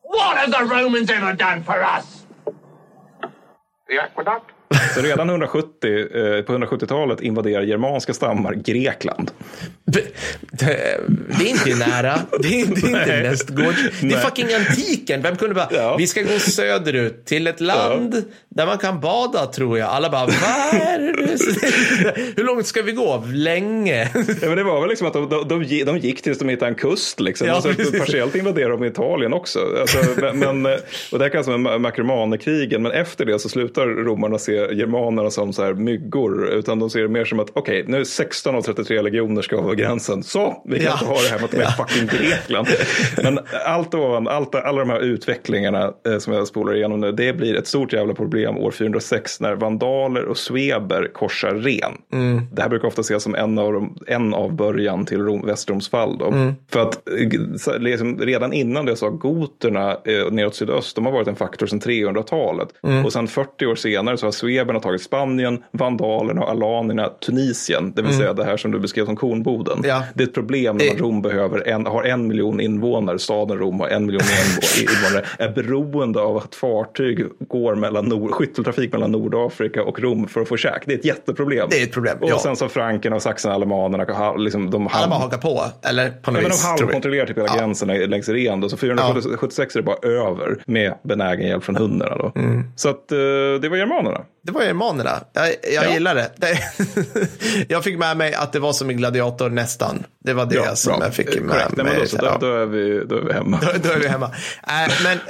[0.02, 2.24] what have the Romans ever done for us?
[3.88, 4.55] The aqueduct?
[4.94, 9.30] Så redan 170, eh, på 170-talet invaderar germanska stammar Grekland.
[9.84, 10.00] Det,
[10.64, 12.20] är inte nära.
[12.40, 14.00] Det är, det är inte nästgårds.
[14.00, 15.22] Det är fucking antiken.
[15.22, 15.96] Vem kunde bara, ja.
[15.96, 18.20] vi ska gå söderut till ett land ja.
[18.48, 19.88] där man kan bada tror jag.
[19.88, 20.26] Alla bara?
[22.36, 23.24] Hur långt ska vi gå?
[23.32, 24.10] Länge.
[24.14, 26.70] Ja, men det var väl liksom att de, de, de, de gick tills de hittade
[26.70, 27.20] en kust.
[27.20, 27.46] Liksom.
[27.46, 29.58] Ja, och så partiellt invaderade de Italien också.
[29.80, 29.98] Alltså,
[30.34, 30.66] men,
[31.12, 32.82] och det här kallas för Makromanekrigen.
[32.82, 36.48] Men efter det så slutar romarna se germanerna som så här myggor.
[36.48, 39.56] Utan de ser det mer som att okej, okay, nu 16 av 33 legioner ska
[39.56, 40.22] över gränsen.
[40.22, 40.92] Så, vi kan ja.
[40.92, 41.70] inte ha det här med att de är ja.
[41.70, 42.68] fucking Grekland.
[43.22, 47.32] Men allt ovan, allt, alla de här utvecklingarna eh, som jag spolar igenom nu, det
[47.32, 51.92] blir ett stort jävla problem år 406 när vandaler och sveber korsar Ren.
[52.12, 52.42] Mm.
[52.52, 55.88] Det här brukar ofta ses som en av, de, en av början till Rom, Västroms
[55.88, 56.22] fall.
[56.22, 56.54] Mm.
[56.70, 61.12] För att eh, liksom, redan innan det så har goterna eh, neråt sydöst, de har
[61.12, 62.68] varit en faktor sedan 300-talet.
[62.82, 63.04] Mm.
[63.04, 67.92] Och sen 40 år senare så har sveberna tagit Spanien, vandalerna och alanerna Tunisien.
[67.96, 68.20] Det vill mm.
[68.20, 69.82] säga det här som du beskrev som kornboden.
[69.84, 70.02] Ja.
[70.14, 73.88] Det är ett problem när Rom behöver en, har en miljon invånare, staden Rom har
[73.88, 74.22] en miljon
[74.80, 80.40] invånare, är beroende av att fartyg går mellan nord, skytteltrafik mellan Nordafrika och Rom för
[80.40, 80.82] att få käk.
[80.86, 81.68] Det är ett jätteproblem.
[81.70, 82.38] Det är ett problem, Och ja.
[82.38, 86.48] sen så frankerna och saxarna, alemanerna, liksom, de bara hakar på, eller på något ja,
[86.48, 86.62] vis.
[86.62, 87.56] De halvkontrollerar typ hela ja.
[87.56, 88.70] gränsen längs Ren.
[88.70, 92.16] Så 476 är det bara över med benägen hjälp från hundarna.
[92.16, 92.32] Då.
[92.36, 92.64] Mm.
[92.76, 94.20] Så att, uh, det var germanerna.
[94.46, 95.20] Det var germanerna.
[95.32, 95.92] Jag, jag ja.
[95.92, 96.30] gillar det.
[97.68, 100.04] jag fick med mig att det var som i Gladiator nästan.
[100.26, 101.06] Det var det ja, som bra.
[101.06, 101.76] jag fick med Correct.
[101.76, 101.98] mig.
[102.00, 103.60] Då, så då, då, är vi, då är vi hemma.
[103.62, 104.26] Då, då är vi hemma.
[104.62, 105.20] Äh, men äh,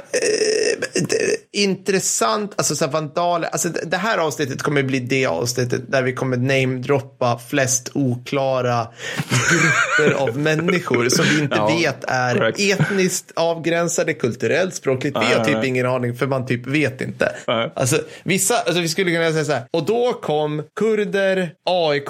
[1.51, 3.49] intressant, alltså så vandaler.
[3.51, 8.87] Alltså, det här avsnittet kommer bli det avsnittet där vi kommer namedroppa flest oklara
[9.29, 12.59] grupper av människor som vi inte ja, vet är correct.
[12.59, 15.17] etniskt avgränsade, kulturellt, språkligt.
[15.17, 17.35] Vi har typ ingen aning för man typ vet inte.
[17.75, 19.63] Alltså, vissa, alltså, vi skulle kunna säga så här.
[19.71, 22.07] Och då kom kurder, aik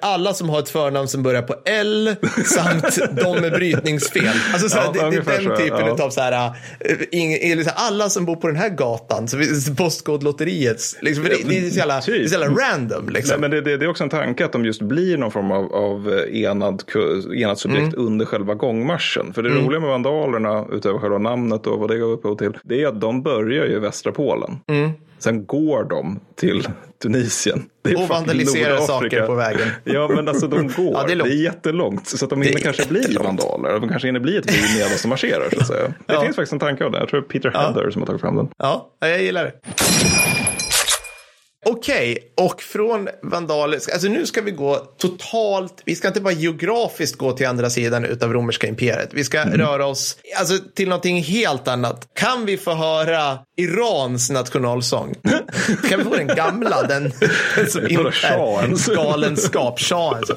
[0.00, 4.28] alla som har ett förnamn som börjar på L samt de med brytningsfel.
[4.52, 6.04] Alltså, så här, ja, det, det, är den typen ja.
[6.04, 9.28] av så här, äh, ing, liksom, alla som bor på den här gatan,
[9.76, 13.08] Postkodlotteriets, liksom, det, det, är så jävla, det är så jävla random.
[13.08, 13.40] Liksom.
[13.40, 15.72] Nej, men det, det, är också en tanke att de just blir någon form av,
[15.72, 16.82] av eh, enad,
[17.36, 18.06] enad subjekt mm.
[18.06, 19.32] under själva gångmarschen.
[19.32, 19.64] För det mm.
[19.64, 23.00] roliga med vandalerna, utöver själva namnet och vad det gav upphov till, det är att
[23.00, 24.58] de börjar ju i västra Polen.
[24.68, 24.90] Mm.
[25.18, 26.68] Sen går de till
[27.02, 27.64] Tunisien.
[27.96, 29.68] och vandaliserar saker på vägen.
[29.84, 30.92] Ja, men alltså de går.
[30.92, 32.08] ja, det, är det, är jättelångt.
[32.08, 33.80] Så att de hinner kanske bli vandaler.
[33.80, 35.48] De kanske hinner bli ett vin medan de marscherar.
[35.52, 35.86] Så att säga.
[36.06, 36.22] Det ja.
[36.22, 36.98] finns faktiskt en tanke av det.
[36.98, 37.90] Jag tror det är Peter Heather ja.
[37.90, 38.48] som har tagit fram den.
[38.58, 39.52] Ja, jag gillar det.
[41.70, 46.32] Okej, okay, och från vandaler, alltså nu ska vi gå totalt, vi ska inte bara
[46.32, 49.10] geografiskt gå till andra sidan av romerska imperiet.
[49.12, 49.58] Vi ska mm.
[49.58, 52.08] röra oss alltså, till någonting helt annat.
[52.14, 55.14] Kan vi få höra Irans nationalsång?
[55.88, 57.12] kan vi få den gamla, den,
[57.56, 60.30] den som inte är galenskap, shahens.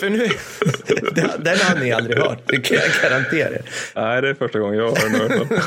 [0.00, 0.28] För nu,
[1.44, 3.62] den har ni aldrig hört, det kan jag garantera er.
[3.94, 5.60] Nej, det är första gången jag hör den.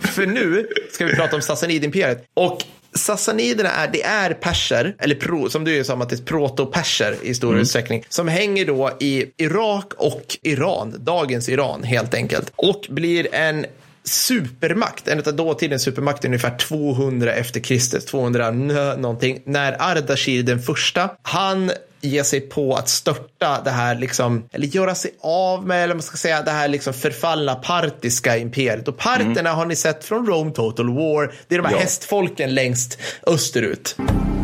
[0.12, 2.24] för nu ska vi prata om Sassanid-imperiet.
[2.34, 2.64] Och
[2.94, 7.60] Sassaniderna är, det är perser, eller pro, som du sa Mattis, proto-perser i stor mm.
[7.60, 13.66] utsträckning, som hänger då i Irak och Iran, dagens Iran helt enkelt, och blir en
[14.04, 21.10] supermakt, en av dåtidens supermakter ungefär 200 efter Kristus, 200 någonting, när Ardashir den första,
[21.22, 21.70] han
[22.00, 26.02] ge sig på att störta det här, liksom, eller göra sig av med, eller man
[26.02, 28.88] ska säga, det här liksom förfallna partiska imperiet.
[28.88, 29.56] Och parterna mm.
[29.56, 31.32] har ni sett från Rome Total War.
[31.48, 31.80] Det är de här ja.
[31.80, 33.96] hästfolken längst österut.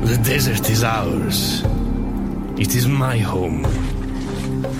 [0.06, 1.62] The desert is ours.
[2.58, 3.68] It is my home.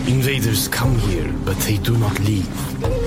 [0.06, 3.03] Invaders come here, but they do not leave.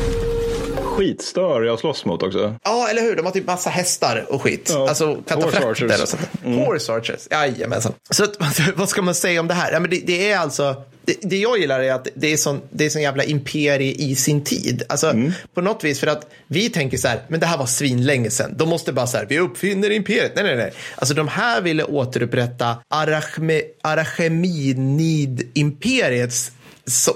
[0.98, 2.56] Skitstöriga att slåss mot också.
[2.64, 3.16] Ja, eller hur?
[3.16, 4.70] De har typ massa hästar och skit.
[4.74, 6.22] Ja, Alltså katafrakter och sånt.
[6.43, 7.93] Horse archers, jajamensan.
[8.10, 8.26] Så
[8.76, 9.72] vad ska man säga om det här?
[9.72, 10.76] Ja, men det, det är alltså,
[11.06, 14.16] det, det jag gillar är att det är sån, det är sån jävla imperie i
[14.16, 14.84] sin tid.
[14.89, 15.14] Alltså
[15.54, 18.54] på något vis för att vi tänker så här, men det här var svinlänge sedan.
[18.58, 20.32] De måste bara så här, vi uppfinner imperiet.
[20.36, 20.74] Nej, nej, nej.
[20.95, 26.52] Alltså de här ville återupprätta Arachme, Arachemid-imperiets så-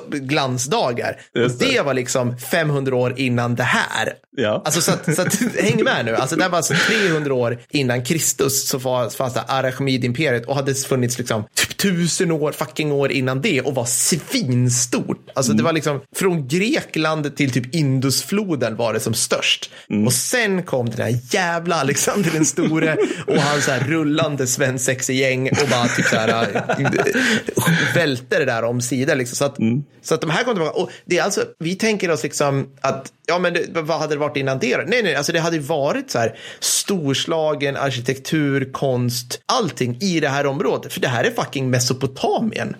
[0.09, 1.21] glansdagar.
[1.33, 1.59] Det.
[1.59, 4.13] det var liksom 500 år innan det här.
[4.37, 4.61] Ja.
[4.65, 6.15] Alltså så att, så att häng med nu.
[6.15, 11.17] Alltså det var alltså 300 år innan Kristus så fanns det Arachemid-imperiet och hade funnits
[11.17, 15.29] liksom typ tusen år, fucking år innan det och var svinstort.
[15.33, 19.71] Alltså det var liksom från Grekland till typ Indusfloden var det som störst.
[20.05, 25.49] Och sen kom den här jävla Alexander den store och hans så här rullande svensexegäng
[25.49, 29.35] och bara typ så här äh, välte det där om liksom.
[29.35, 29.57] Så att,
[30.01, 30.79] så att de här kom tillbaka.
[30.79, 34.19] Och det är alltså, vi tänker oss liksom att, ja men det, vad hade det
[34.19, 34.77] varit innan det?
[34.87, 40.45] Nej, nej, alltså det hade varit så här storslagen arkitektur, konst, allting i det här
[40.45, 40.93] området.
[40.93, 42.75] För det här är fucking Mesopotamien.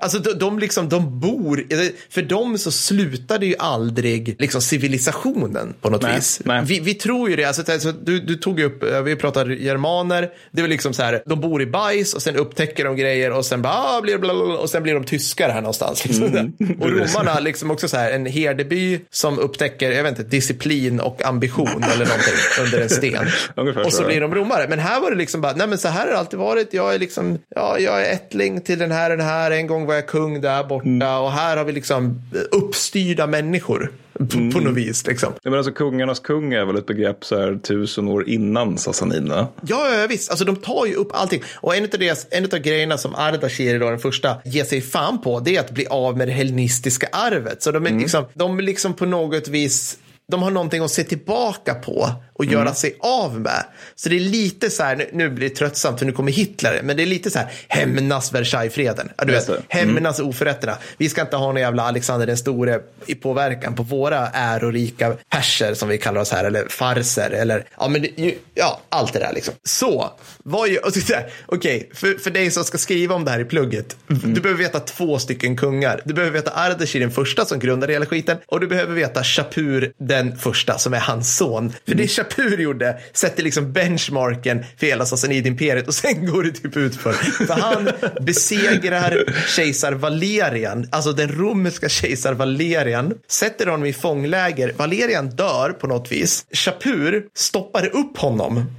[0.00, 1.64] Alltså de, de liksom, de bor,
[2.10, 6.40] för dem så slutade ju aldrig liksom civilisationen på något Nej, vis.
[6.44, 6.62] nej.
[6.64, 9.50] Vi, vi tror ju det, alltså, alltså, du, du tog ju upp, eh, vi pratar
[9.50, 13.30] germaner, det väl liksom så här, de bor i bajs och sen upptäcker de grejer
[13.32, 16.04] och sen bara, ah, blir, bla, bla, och sen blir de tyskar här någonstans.
[16.04, 16.52] Liksom.
[16.80, 21.24] Och romarna liksom också så här, en herdeby som upptäcker, jag vet inte, disciplin och
[21.24, 22.34] ambition eller någonting
[22.64, 23.26] under en sten.
[23.54, 24.66] Och så så, blir de romare.
[24.68, 26.94] Men här var det liksom bara, nej men så här har det alltid varit, jag
[26.94, 29.94] är liksom, ja, jag är ättling till den här och den här, en gång var
[29.94, 31.08] jag kung där borta Mm.
[31.22, 34.64] och här har vi liksom uppstyrda människor på, på Mm.
[34.64, 35.32] något vis liksom.
[35.42, 39.48] Ja, men alltså, kungarnas kung är väl ett begrepp så här tusen år innan Sassanina.
[39.66, 40.30] Ja, ja, visst.
[40.30, 41.42] Alltså, de tar ju upp allting.
[41.56, 45.20] Och en av, deras, en av grejerna som Ardashir, då, den första, ger sig fan
[45.20, 47.62] på, det är att bli av med det hellenistiska arvet.
[47.62, 49.98] Så de är liksom, de är liksom på något vis,
[50.30, 53.64] de har någonting att se tillbaka på och göra sig av med.
[53.94, 56.96] Så det är lite så här, nu, blir det tröttsamt för nu kommer Hitler, men
[56.96, 59.10] det är lite så här, hämnas Versaillesfreden.
[59.16, 59.62] Ja, du vet, det.
[59.68, 60.78] hämnas oförrätterna.
[60.96, 65.74] Vi ska inte ha någon jävla Alexander den store i påverkan på våra ärorika perser
[65.74, 69.18] som vi kallar oss här, eller farser, eller ja, men det, ju- ja, allt det
[69.18, 69.54] där liksom.
[69.62, 70.10] Så,
[70.44, 74.40] vad där, okej, för, för dig som ska skriva om det här i plugget, du
[74.40, 76.00] behöver veta två stycken kungar.
[76.04, 79.92] Du behöver veta Ardashir den första som grundade hela skiten och du behöver veta Shapur
[79.98, 81.72] den första som är hans son.
[81.88, 86.76] För det Shapur gjorde sätter liksom benchmarken för hela Sassanid-imperiet och sen går det typ
[86.76, 87.14] ut för.
[87.60, 87.88] Han
[88.20, 89.24] besegrar
[89.56, 94.72] kejsar Valerian, alltså den romerska kejsar Valerian, sätter honom i fångläger.
[94.76, 96.46] Valerian dör på något vis.
[96.52, 98.70] Shapur stoppar upp honom,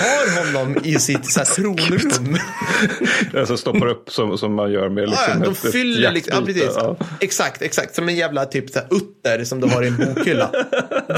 [0.00, 2.38] har honom i sitt så här, tronrum.
[3.38, 6.12] Alltså stoppar upp som, som man gör med Ja, liksom, ja, de ett, ett fyller
[6.12, 6.64] liksom, ja.
[6.74, 6.96] Ja.
[7.20, 7.94] Exakt, exakt.
[7.94, 10.50] Som en jävla typ så här, utter som du har i en bokhylla.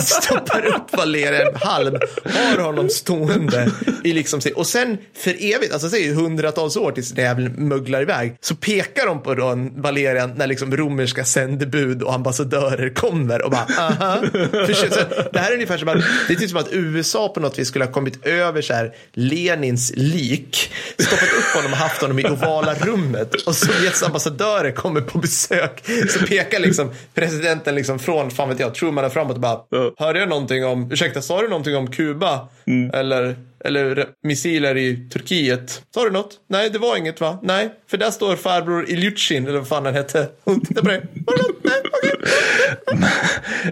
[0.01, 3.71] Stoppar upp Valerian halm, har honom stående
[4.05, 8.03] i liksom sin, och sen för evigt, alltså säg hundratals år tills den jäveln möglar
[8.03, 13.51] iväg, så pekar de på den Valerian när liksom romerska sändebud och ambassadörer kommer och
[13.51, 14.19] bara aha.
[14.51, 14.87] För, så,
[15.33, 17.69] det här är ungefär som att, det är typ som att USA på något vis
[17.69, 22.25] skulle ha kommit över så här Lenins lik, stoppat upp honom och haft honom i
[22.25, 28.49] ovala rummet och Sovjets ambassadörer kommer på besök så pekar liksom presidenten liksom från, fan
[28.49, 29.61] vet jag, Truman och framåt och bara,
[29.99, 32.49] hörde jag någonting om, ursäkta, sa du någonting om Kuba?
[32.93, 35.83] Eller, eller re- missiler i Turkiet?
[35.95, 36.31] Sa du något?
[36.49, 37.39] Nej, det var inget va?
[37.43, 40.29] Nej, för där står farbror Ilyushin, eller vad fan han hette.
[40.45, 41.03] Och titta på det.
[41.27, 41.65] Var det något?
[41.65, 42.31] Nej, okej.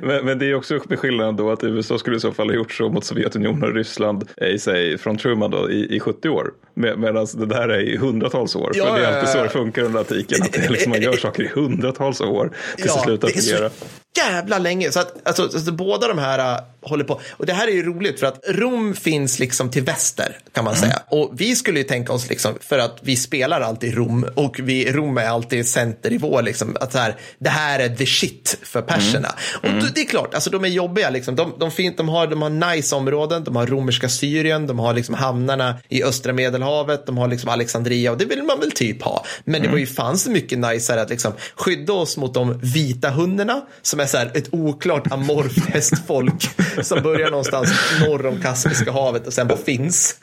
[0.02, 2.54] Men, men det är också med skillnaden då att USA skulle i så fall ha
[2.54, 6.28] gjort så mot Sovjetunionen och Ryssland eh, i sig från Truman då i, i 70
[6.28, 6.50] år.
[6.74, 8.72] Med, Medan det där är i hundratals år.
[8.74, 9.42] Ja, för det ja, är alltid ja, så ja.
[9.42, 10.42] det funkar under antiken.
[10.42, 13.40] Att det är liksom, man gör saker i hundratals år tills det slutar det är
[13.40, 13.70] fungera.
[13.70, 13.86] så
[14.16, 14.92] jävla länge.
[14.92, 17.20] Så att, alltså, alltså, båda de här äh, håller på.
[17.30, 20.76] Och det här är ju roligt för att Rom finns liksom till väster kan man
[20.76, 21.02] säga.
[21.08, 24.92] Och vi skulle ju tänka oss liksom, för att vi spelar alltid Rom och vi,
[24.92, 28.58] Rom är alltid center i vår, liksom, att så här, det här är the shit
[28.62, 29.28] för perserna.
[29.62, 31.36] Och då- det är klart, alltså de är jobbiga liksom.
[31.36, 34.94] De, de, fin, de, har, de har nice områden, de har romerska Syrien, de har
[34.94, 39.02] liksom hamnarna i östra medelhavet, de har liksom Alexandria och det vill man väl typ
[39.02, 39.24] ha.
[39.44, 43.62] Men det var ju fanns mycket najsare att liksom skydda oss mot de vita hundarna
[43.82, 46.50] som är så här ett oklart amorft hästfolk
[46.82, 50.16] som börjar någonstans norr om Kaspiska havet och sen bara finns.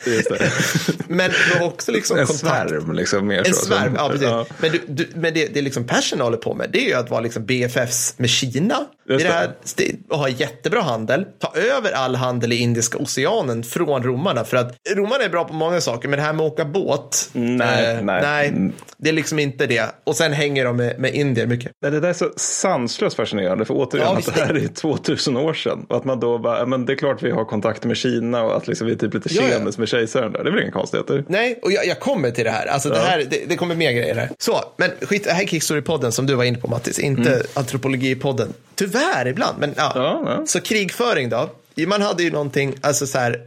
[1.07, 2.69] Men du har också liksom En kontakt.
[2.69, 3.27] svärm liksom.
[3.27, 3.65] Mer En så.
[3.65, 4.27] svärm, ja precis.
[4.27, 4.45] Ja.
[4.59, 7.09] Men, du, du, men det, det liksom Persson håller på med, det är ju att
[7.09, 8.50] vara liksom BFFs med Kina.
[8.55, 9.33] Är Just det det.
[9.33, 14.43] här, och ha jättebra handel, ta över all handel i Indiska oceanen från romarna.
[14.43, 17.29] För att romarna är bra på många saker, men det här med att åka båt,
[17.33, 18.21] Nej, eh, nej.
[18.21, 18.73] nej, Mm.
[18.97, 19.85] det är liksom inte det.
[20.03, 21.71] Och sen hänger de med, med indier mycket.
[21.81, 25.37] Nej, Det där är så sanslöst fascinerande, för återigen Ja, att det här är 2000
[25.37, 25.85] år sedan.
[25.89, 28.43] Och att man då bara, ja, men det är klart vi har kontakter med Kina
[28.43, 29.49] och att liksom vi är typ lite Ja, ja.
[29.49, 30.43] tjenis med kejsaren där.
[30.43, 31.23] Det är väl inga konstigheter?
[31.27, 32.65] Nej, och jag, jag kommer till det här.
[32.67, 34.29] Alltså det, här det, det kommer mer grejer här.
[34.39, 38.40] Så, men skit, det här är Kickstory-podden som du var inne på Mattis, inte antropologi-podden.
[38.75, 39.91] Tyvärr ibland, men ja.
[39.95, 40.43] Ja, ja.
[40.47, 41.49] Så krigföring då?
[41.87, 43.41] Man hade ju någonting, alltså så här,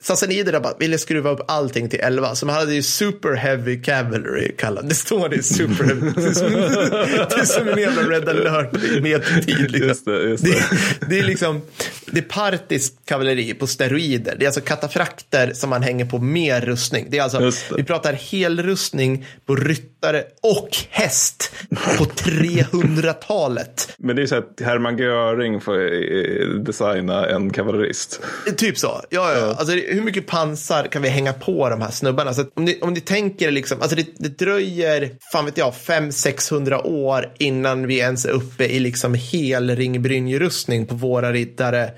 [0.00, 4.52] Sassaniderna bara ville skruva upp allting till 11, så man hade ju super heavy cavalry
[4.58, 4.88] kallad.
[4.88, 6.10] Det står det super heavy.
[6.16, 9.70] Det är som, det är som en jävla red alert medeltid.
[9.70, 9.88] Liksom.
[9.88, 10.50] Just det, just det.
[10.50, 11.60] Det, det är liksom,
[12.06, 14.36] det är partiskt kavalleri på steroider.
[14.38, 17.06] Det är alltså katafrakter som man hänger på mer rustning.
[17.10, 21.52] Det är alltså, vi pratar helrustning på ryttare och häst
[21.98, 23.94] på 300-talet.
[23.98, 28.20] Men det är så att Hermann Göring får eh, designa en kavallerist.
[28.56, 29.02] Typ så.
[29.10, 29.46] Ja, ja.
[29.58, 32.34] Alltså, det- hur mycket pansar kan vi hänga på de här snubbarna?
[32.34, 36.86] Så om, ni, om ni tänker liksom, alltså det, det dröjer, fan vet jag, 500-600
[36.86, 41.90] år innan vi ens är uppe i liksom hel ringbrynjerustning på våra riddare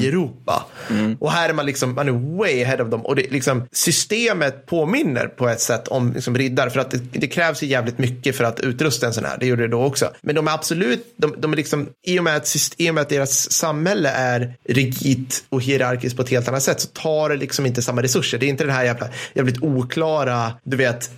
[0.00, 0.66] i Europa.
[1.20, 3.06] Och här är man liksom, man är way ahead of dem.
[3.06, 7.26] Och det, liksom, systemet påminner på ett sätt om liksom, riddare, för att det, det
[7.26, 9.36] krävs ju jävligt mycket för att utrusta en sån här.
[9.40, 10.10] Det gjorde det då också.
[10.22, 13.02] Men de är absolut, de, de är liksom, i och, med att, i och med
[13.02, 17.36] att deras samhälle är rigitt och hierarkiskt på ett helt annat sätt så tar det
[17.36, 18.38] liksom inte samma resurser.
[18.38, 21.10] Det är inte den här jävla, jävligt oklara, du vet,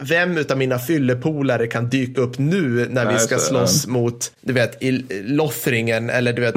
[0.00, 4.32] vem utav mina fyllepolare kan dyka upp nu när vi Nej, ska så, slåss mot,
[4.40, 4.90] du vet, i
[5.22, 6.54] Lothringen eller du vet,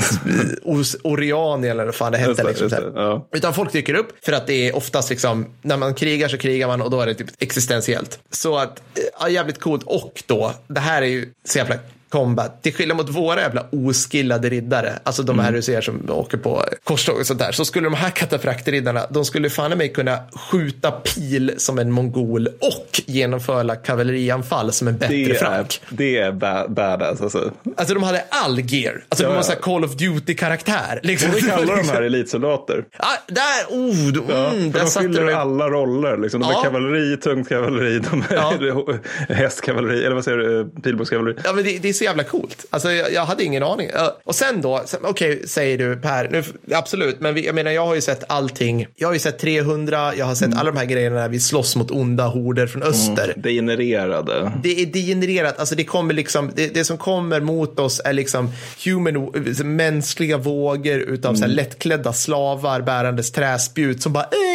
[1.03, 2.43] Orianien eller vad fan det hette.
[2.43, 3.27] Det, liksom, det, ja.
[3.31, 6.67] Utan folk dyker upp för att det är oftast liksom, när man krigar så krigar
[6.67, 8.19] man och då är det typ existentiellt.
[8.31, 8.81] Så att,
[9.19, 9.83] ja, jävligt coolt.
[9.83, 11.75] Och då, det här är ju så jävla
[12.11, 12.63] combat.
[12.63, 16.63] Till skillnad mot våra jävla oskillade riddare, alltså de här du ser som åker på
[16.83, 20.19] korståg och sånt där, så skulle de här katafraktriddarna, de skulle fan i mig kunna
[20.51, 25.81] skjuta pil som en mongol och genomföra kavallerianfall som en bättre Det är, frank.
[25.89, 27.51] det är ba- badass alltså.
[27.77, 29.03] Alltså de hade all gear.
[29.09, 29.43] Alltså de Ja, var ja.
[29.43, 30.99] så här Call of Duty-karaktär.
[31.03, 31.31] Liksom.
[31.35, 32.85] Vi kallar de här elitsoldater.
[32.99, 34.35] Ja, där, oh, mm, Ja,
[34.79, 36.17] där för de fyller du alla roller.
[36.17, 36.41] Liksom.
[36.41, 36.61] De är Ja.
[36.63, 41.35] kavalleri, tungt kavalleri, de är hästkavalleri, eller vad säger du, pilbågskavalleri.
[41.43, 42.65] Ja, men det, det är så jävla coolt.
[42.69, 43.89] Alltså, jag, jag hade ingen aning.
[44.23, 46.43] Och sen då, okej, säger du Per, nu,
[46.75, 48.87] absolut, men vi, jag menar, jag har ju sett allting.
[48.95, 51.75] Jag har ju sett 300, jag har sett alla de här grejerna när vi slåss
[51.75, 53.33] mot onda horder från öster.
[53.37, 54.51] Degenererade.
[54.63, 58.49] Det är degenererat, alltså det kommer liksom, det, det som kommer mot oss är liksom
[58.85, 59.31] human,
[59.63, 64.50] mänskliga vågor utav så här lättklädda slavar bärandes träspjut som bara "Eh,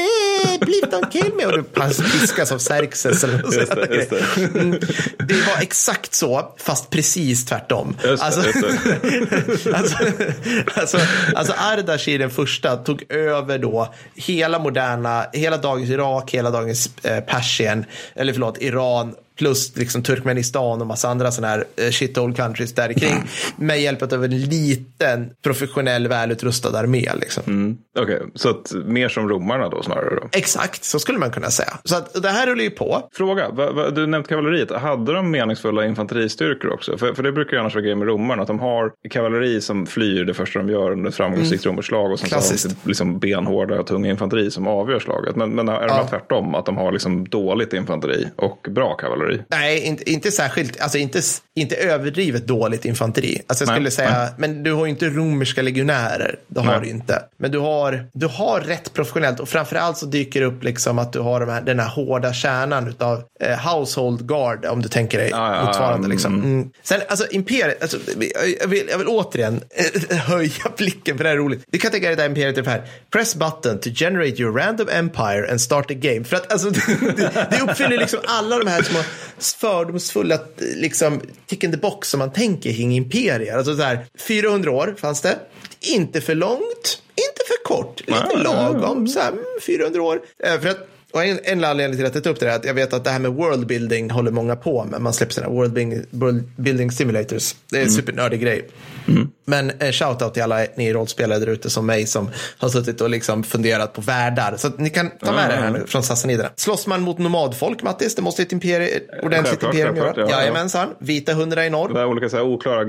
[0.60, 4.58] Please don't kill me och du piskas av Xerxes eller något Just det, just det.
[4.60, 4.80] Mm,
[5.18, 7.96] det var exakt så, fast precis tvärtom.
[8.04, 9.96] Just det, alltså, just alltså,
[10.74, 10.98] alltså,
[11.34, 17.20] alltså Ardashir den första tog över då hela moderna, hela dagens Irak, hela dagens eh,
[17.20, 17.84] Persien,
[18.14, 22.92] eller förlåt, Iran, plus liksom Turkmenistan och massa andra sådana här eh, shithole countries där
[22.92, 23.14] kring
[23.56, 27.08] med hjälp av en liten professionell välutrustad armé.
[27.20, 27.42] Liksom.
[27.46, 27.76] Mm.
[27.98, 30.28] Okej, så att mer som romarna då snarare då.
[30.32, 31.78] Exakt, så skulle man kunna säga.
[31.84, 33.08] Så att det här rullar ju på.
[33.12, 34.70] Fråga, va, va, du nämnde kavalleriet.
[34.70, 36.98] Hade de meningsfulla infanteristyrkor också?
[36.98, 39.86] För, för det brukar ju annars vara grejen med romarna, att de har kavalleri som
[39.86, 42.58] flyr det första de gör under ett framgångsrikt romerskt slag och sen så har de
[42.58, 45.36] sitt, liksom benhårda och tunga infanteri som avgör slaget.
[45.36, 46.06] Men, men är de Ja.
[46.10, 49.25] tvärtom, att de har liksom dåligt infanteri och bra kavalleri?
[49.50, 51.20] Nej, inte, inte särskilt, alltså inte,
[51.54, 53.42] inte överdrivet dåligt infanteri.
[53.46, 54.28] Alltså jag Nej, skulle säga, nej.
[54.38, 56.38] men du har ju inte romerska legionärer.
[56.48, 56.80] Det har Nej.
[56.82, 57.22] du inte.
[57.38, 61.12] Men du har, du har rätt professionellt och framförallt så dyker det upp liksom att
[61.12, 65.18] du har de här, den här hårda kärnan utav eh, household guard, om du tänker
[65.18, 65.96] dig Ja, ja, motsvarande.
[65.98, 66.34] mm, Liksom.
[66.34, 66.70] Mm.
[66.82, 67.98] Sen, alltså imperiet, alltså,
[68.60, 69.60] jag, vill, jag vill återigen
[70.10, 71.64] höja blicken för det här är roligt.
[71.70, 72.82] Du kan tänka dig det här imperiet det här.
[73.12, 76.24] Press button to generate your random empire and start a game.
[76.24, 76.70] För att alltså,
[77.16, 78.98] det, det uppfyller liksom alla de här små
[79.38, 83.56] fördomsfulla liksom, tick in the box som man tänker kring imperier.
[83.56, 85.38] Alltså så här, 400 år fanns det.
[85.80, 89.08] Inte för långt, inte för kort, lite lagom.
[89.08, 90.20] Så här, mm, 400 år.
[90.44, 92.64] Eh, För att, och en, en anledning till att jag tar upp det är att
[92.64, 95.00] jag vet att det här med worldbuilding håller många på med.
[95.00, 97.54] Man släpper sina worldbuilding, worldbuilding simulators.
[97.70, 98.68] Det är en supernördig grej.
[99.44, 103.10] Men eh, shoutout till alla ni rollspelare där ute som mig som har suttit och
[103.10, 104.54] liksom funderat på världar.
[104.56, 106.50] Så ni kan ta med det här nu från Sassaniderna.
[106.56, 108.14] Slåss man mot nomadfolk, Mattis?
[108.14, 110.12] Det måste ett imperie, ett ordentligt Självklart, imperium göra.
[110.16, 110.40] ja, ja.
[110.40, 110.88] Jajamensan.
[110.98, 111.88] Vita hundra i norr.
[111.92, 112.84] Det här olika så här, oklara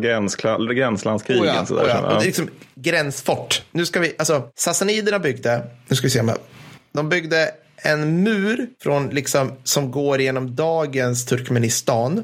[0.73, 1.43] gränslandskrigen.
[1.43, 1.95] Oh ja, så där, oh ja.
[1.95, 3.61] som- Och det är liksom gränsfort.
[3.71, 6.37] Nu ska vi, alltså Sassaniderna byggde, nu ska vi se om jag,
[6.93, 12.23] de byggde en mur från liksom, som går genom dagens Turkmenistan.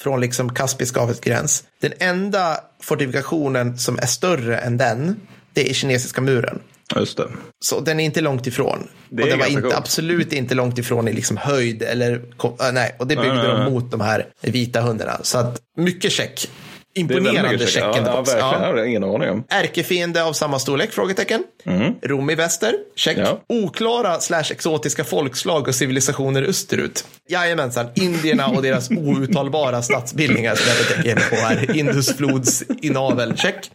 [0.00, 1.64] Från liksom Kaspiska havets gräns.
[1.80, 5.20] Den enda fortifikationen som är större än den,
[5.52, 6.58] det är kinesiska muren.
[6.96, 7.28] Just det.
[7.60, 8.88] Så den är inte långt ifrån.
[9.08, 12.96] Det och den var inte, absolut inte långt ifrån i liksom höjd eller äh, nej.
[12.98, 13.70] Och det byggde nej, de nej.
[13.70, 15.20] mot de här vita hundarna.
[15.22, 16.50] Så att mycket check.
[16.94, 17.82] Imponerande mycket check.
[17.84, 18.84] check Ja, ja, Ja.
[18.84, 19.44] ingen aning om.
[19.48, 20.92] Ärkefiende av samma storlek?
[20.92, 21.42] Frågetecken.
[22.02, 22.72] Rom i väster?
[22.96, 23.18] Check.
[23.18, 23.40] Ja.
[23.48, 27.04] Oklara slash exotiska folkslag och civilisationer österut?
[27.30, 27.86] Jajamensan.
[27.94, 31.76] Indierna och deras outtalbara statsbildningar som jag tänker på här.
[31.76, 33.36] Indusflods inavel?
[33.36, 33.70] Check.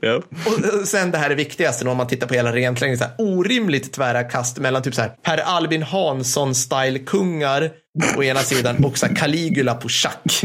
[0.00, 0.14] Ja.
[0.46, 3.08] Och sen det här är viktigaste när man tittar på hela renlängden.
[3.18, 7.70] Orimligt tvära kast mellan typ så här Per Albin Hansson-style-kungar
[8.16, 10.42] å ena sidan och så Caligula på schack.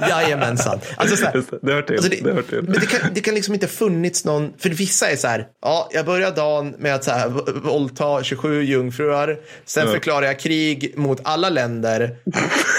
[0.08, 0.80] Jajamensan.
[0.96, 1.96] Alltså så här, det, det hör till.
[1.96, 2.62] Alltså det, hör till.
[2.62, 5.88] Men det kan, det kan liksom inte funnits någon, för vissa är så här, ja,
[5.92, 7.28] jag börjar dagen med att så här,
[7.60, 9.92] våldta 27 jungfruar, sen Ja.
[9.92, 12.02] förklarar jag krig mot alla länder.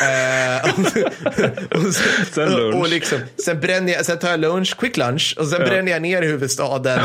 [0.03, 0.79] eh, och,
[1.85, 1.93] och,
[2.33, 2.75] Sen lunch.
[2.75, 6.01] Och liksom, sen, bränner jag, sen tar jag lunch, quick lunch, och sen bränner jag
[6.01, 6.99] ner huvudstaden,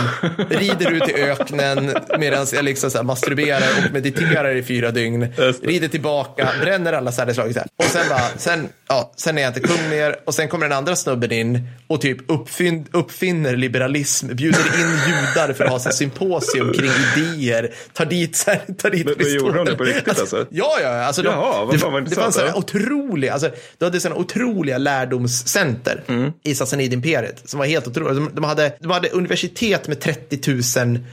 [0.50, 5.20] rider ut i öknen medan jag liksom så här masturberar och mediterar i fyra dygn,
[5.36, 5.52] det.
[5.52, 7.52] rider tillbaka, bränner alla sädesslag.
[7.52, 7.68] så här.
[7.76, 10.78] Och sen bara, sen, ja, sen är jag inte kung mer och sen kommer den
[10.78, 15.88] andra snubben in och typ uppfinn, uppfinner liberalism, bjuder in judar för att ha så
[15.88, 19.76] här symposium kring idéer, tar dit, så här, tar dit Men- men gjorde de det
[19.76, 20.46] på riktigt, alltså?
[20.50, 23.32] Ja, ja, alltså de, Jaha, vad det, fan vad det fanns intressant, så här otroliga,
[23.32, 26.32] alltså, du hade sådana otroliga lärdomscenter Mm.
[26.42, 28.14] i Sassanid-imperiet som var helt otroliga.
[28.14, 30.62] De, de, hade, de hade universitet med 30 000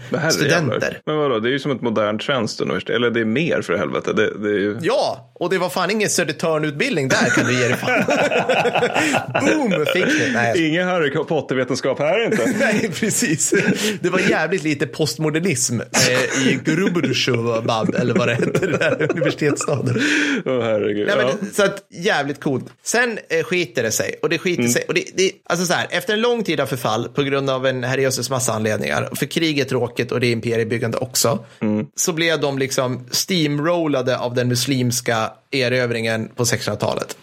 [0.09, 0.29] Men herrejävlar.
[0.29, 0.99] studenter.
[1.05, 2.95] Men vadå, det är ju som ett modernt svenskt universitet.
[2.95, 4.13] Eller det är mer för helvete.
[4.13, 4.77] Det, det är ju...
[4.81, 8.03] Ja, och det var fan ingen Södertörn-utbildning där kan du ge dig fan.
[9.45, 10.31] Boom, fick det.
[10.33, 12.53] Nej, Ingen Harry Potter-vetenskap här inte.
[12.59, 13.53] Nej, precis.
[14.01, 20.01] Det var jävligt lite postmodernism eh, i Grubersjövabad, eller vad det heter, den här universitetsstaden.
[20.45, 21.07] Åh herregud.
[21.07, 21.33] Nej, ja.
[21.41, 22.65] men, Så att, jävligt coolt.
[22.83, 24.15] Sen eh, skiter det sig.
[24.21, 24.83] Och det skiter sig.
[24.87, 27.65] Och det, det, alltså så här, efter en lång tid av förfall på grund av
[27.65, 31.45] en herrejösses massa anledningar, för kriget tråkigt och det imperiebyggande också,
[31.95, 37.17] så blev de liksom steamrollade av den muslimska erövringen på 1600-talet.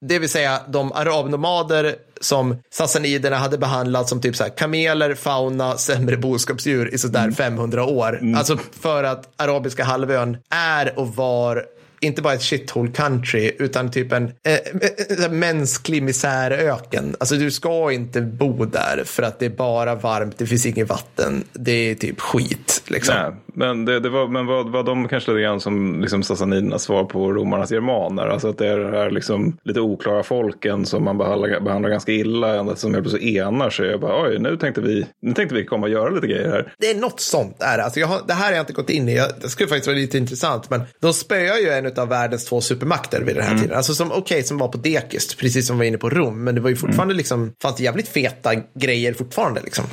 [0.00, 5.76] Det vill säga de arabnomader som sassaniderna hade behandlat som typ så här kameler, fauna,
[5.76, 8.20] sämre boskapsdjur i sådär 500 år.
[8.36, 11.64] Alltså för att arabiska halvön är och var
[12.02, 17.16] inte bara ett shithole country utan typ en eh, eh, mänsklig misäröken.
[17.20, 20.88] Alltså du ska inte bo där för att det är bara varmt, det finns inget
[20.88, 22.82] vatten, det är typ skit.
[22.86, 23.14] Liksom.
[23.14, 26.82] Nej, men det, det var, men var, var de kanske lite grann som liksom sassanidernas
[26.82, 28.26] svar på romarnas germaner?
[28.26, 32.12] Alltså att det är det här liksom lite oklara folken som man behandlar, behandlar ganska
[32.12, 33.86] illa, ända som helt plötsligt enar sig.
[33.86, 36.74] Jag bara, oj, nu tänkte vi, nu tänkte vi komma och göra lite grejer här.
[36.78, 37.84] Det är något sånt är det.
[37.84, 39.16] Alltså jag har, det här har jag inte gått in i.
[39.16, 40.70] Jag, det skulle faktiskt vara lite intressant.
[40.70, 43.76] Men de spöar ju en av världens två supermakter vid den här tiden.
[43.76, 46.44] Alltså som, okej, som var på dekis, precis som var inne på Rom.
[46.44, 49.84] Men det var ju fortfarande liksom, fanns det jävligt feta grejer fortfarande liksom.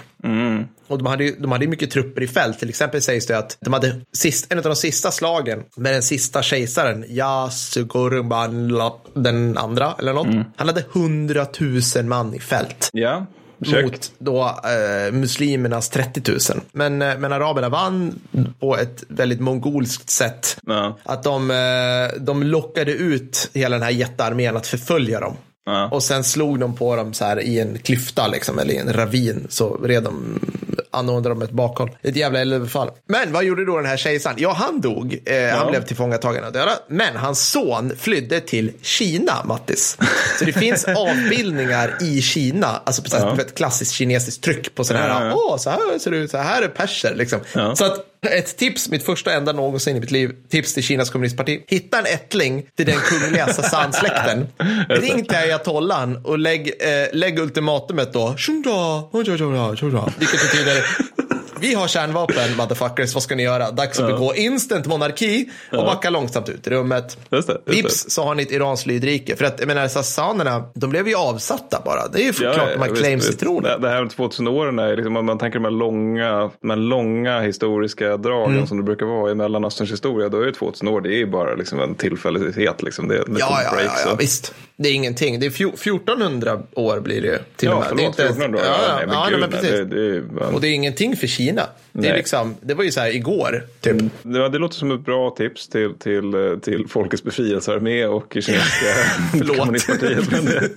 [0.87, 2.59] Och de hade, ju, de hade mycket trupper i fält.
[2.59, 6.03] Till exempel sägs det att de hade sist, en av de sista slagen med den
[6.03, 8.81] sista kejsaren, Yasugurumban
[9.13, 10.27] den andra eller något.
[10.55, 13.25] Han hade hundratusen man i fält Ja,
[13.59, 16.39] mot då eh, muslimernas 30 000.
[16.71, 18.19] Men, eh, men araberna vann
[18.59, 20.57] på ett väldigt mongolskt sätt.
[20.67, 20.97] Ja.
[21.03, 25.35] Att de, eh, de lockade ut hela den här jättearmén att förfölja dem.
[25.65, 25.89] Ja.
[25.91, 28.93] Och sen slog de på dem så här i en klyfta liksom, eller i en
[28.93, 29.47] ravin.
[29.49, 30.39] Så red de,
[30.91, 31.91] anordnade de ett bakhåll.
[32.01, 32.89] Ett jävla eldöverfall.
[33.07, 34.35] Men vad gjorde då den här kejsaren?
[34.39, 35.19] Ja, han dog.
[35.25, 36.77] Eh, Han blev tillfångatagen och dödad.
[36.87, 39.97] Men hans son flydde till Kina, Mattis.
[40.39, 40.85] Så det finns
[41.23, 45.27] avbildningar i Kina, alltså på så här, ett klassiskt kinesiskt tryck på sådana här, Ja,
[45.27, 45.33] ja.
[45.35, 47.39] åh, så här ser det ut, så här är perser liksom.
[47.53, 47.75] Ja.
[47.75, 51.63] Så att ett tips, mitt första enda någonsin i mitt liv, tips till Kinas kommunistparti.
[51.67, 54.47] Hitta en ättling till den kungliga Sasan-släkten.
[54.89, 58.35] Ring till ayatollan och lägg, eh, lägg ultimatumet då.
[60.19, 60.83] Vilket betyder
[61.61, 63.13] vi har kärnvapen, motherfuckers.
[63.13, 63.71] Vad ska ni göra?
[63.71, 67.17] Dags att begå instant monarki och backa långsamt ut i rummet.
[67.31, 67.77] Just det, just.
[67.79, 69.35] Vips så har ni ett iranskt lydrike.
[69.35, 72.07] För att jag menar, sassanerna, de blev ju avsatta bara.
[72.07, 73.39] Det är ju Ja, klart ja, de visst, claims till visst.
[73.39, 73.63] tronen.
[73.81, 76.69] Det, det här med 2000 åren är liksom, om man tänker de här långa, de
[76.69, 78.67] här långa historiska dragen Mm.
[78.67, 80.29] som det brukar vara i Mellanösterns historia.
[80.29, 82.81] Då är ju 2000 år, det är ju bara liksom en tillfällighet.
[82.83, 83.07] Liksom.
[83.07, 84.53] Det, det Ja, ja, ja, breaks ja, och- visst.
[84.81, 85.39] Det är ingenting.
[85.39, 87.87] Det är fjor- 1400 år blir det ju till Ja, och med.
[87.89, 88.65] förlåt, det är inte, 1400 år.
[88.65, 89.77] Ja, nej, men ja, gud, nej, men nej, precis.
[89.77, 91.61] det, det är ju bara- Och det är ingenting för Kina.
[91.91, 93.95] Det, är liksom, det var ju så här igår, typ.
[94.23, 98.85] Ja, det låter som ett bra tips till, till, eh, till Folkets befrielsearmé och kinesiska
[99.57, 100.31] kommunistpartiet.
[100.31, 100.69] Men det,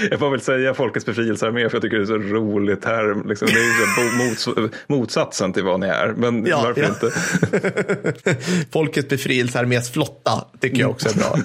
[0.10, 3.28] jag får väl säga Folkets befrielsearmé för jag tycker det är så roligt term.
[3.28, 4.48] Liksom, det är ju mots,
[4.86, 6.14] motsatsen till vad ni är.
[6.16, 6.88] Men Ja, varför ja.
[6.88, 8.34] inte?
[8.72, 11.38] Folkets befrielsearmés flotta tycker jag också är bra.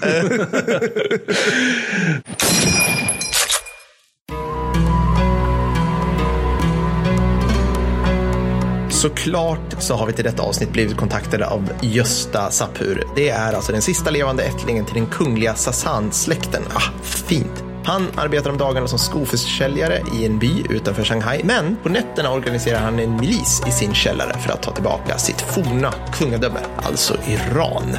[8.89, 13.03] Såklart så har vi till detta avsnitt blivit kontaktade av Gösta Sapur.
[13.15, 16.63] Det är alltså den sista levande ättlingen till den kungliga Sasan-släkten.
[16.73, 17.63] Ah, fint.
[17.85, 22.79] Han arbetar om dagarna som skoförsäljare i en by utanför Shanghai, men på nätterna organiserar
[22.79, 27.97] han en milis i sin källare för att ta tillbaka sitt forna kungadöme, alltså Iran.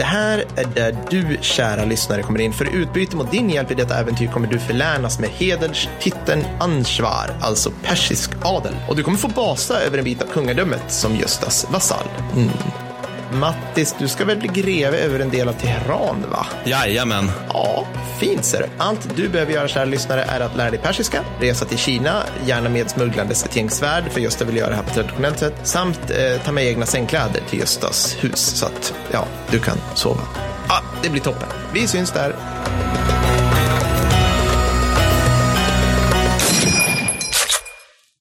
[0.00, 2.52] Det här är där du, kära lyssnare, kommer in.
[2.52, 7.30] För i utbyte mot din hjälp i detta äventyr kommer du förlänas med hederstiteln Anshvar,
[7.40, 8.74] alltså persisk adel.
[8.88, 12.06] Och du kommer få basa över en bit av kungadömet som Göstas vasall.
[12.36, 12.50] Mm.
[13.32, 16.46] Mattis, du ska väl bli greve över en del av Teheran, va?
[16.64, 17.30] Jajamän.
[17.48, 17.86] Ja,
[18.20, 18.66] fint ser du.
[18.78, 22.68] Allt du behöver göra, kära lyssnare, är att lära dig persiska, resa till Kina, gärna
[22.68, 26.10] med smugglandes ett gäng svärd, för Gösta vill göra det här på traditionellt sätt, samt
[26.10, 30.22] eh, ta med egna sängkläder till Göstas hus, så att ja, du kan sova.
[30.68, 31.48] Ja, det blir toppen.
[31.72, 32.34] Vi syns där.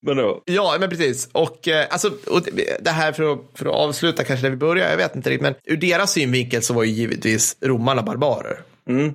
[0.02, 1.30] Men då, Ja, men precis.
[1.32, 2.42] Och, eh, alltså, och
[2.82, 5.42] det- här för att, för att avsluta kanske där vi börjar, jag vet inte riktigt,
[5.42, 8.60] men ur deras synvinkel så var ju givetvis romarna barbarer.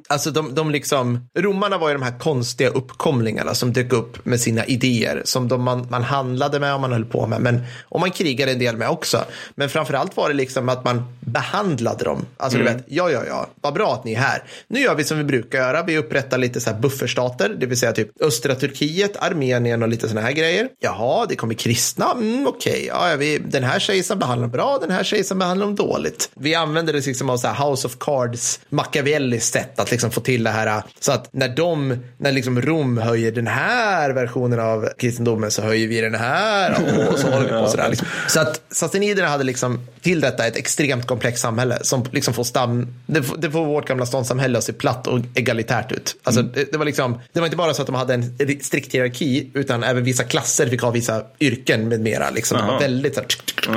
[0.09, 4.41] Alltså de, de liksom, romarna var ju de här konstiga uppkomlingarna som dök upp med
[4.41, 7.41] sina idéer som de, man, man handlade med och man höll på med.
[7.41, 9.25] Men, och man krigade en del med också.
[9.55, 12.27] Men framförallt var det liksom att man behandlade dem.
[12.37, 14.43] Alltså du vet, ja, ja, ja, vad bra att ni är här.
[14.68, 15.83] Nu gör vi som vi brukar göra.
[15.83, 20.09] Vi upprättar lite så här bufferstater, det vill säga typ östra Turkiet, Armenien och lite
[20.09, 20.68] sådana här grejer.
[20.81, 22.87] Jaha, det kommer kristna, mm, okej.
[22.89, 26.31] Ja, ja, vi, den här kejsaren behandlar dem bra, den här kejsaren behandlar dem dåligt.
[26.35, 30.20] Vi använder det liksom av så här House of Cards, Machiavellis sätt att liksom få
[30.20, 30.82] till det här.
[31.00, 35.88] Så att när de, när liksom Rom höjer den här versionen av kristendomen så höjer
[35.88, 36.76] vi den här
[37.10, 37.88] och så håller vi på sådär.
[37.90, 38.08] Liksom.
[38.28, 42.86] Så att sassaniderna hade liksom till detta ett extremt komplext samhälle som liksom får stam,
[43.06, 46.16] det får, det får vårt gamla ståndssamhälle att se platt och egalitärt ut.
[46.22, 48.94] Alltså det, det var liksom, det var inte bara så att de hade en strikt
[48.94, 52.30] hierarki utan även vissa klasser fick ha vissa yrken med mera.
[52.30, 52.58] Liksom.
[52.58, 53.68] Det var väldigt så här, tsk, tsk, tsk,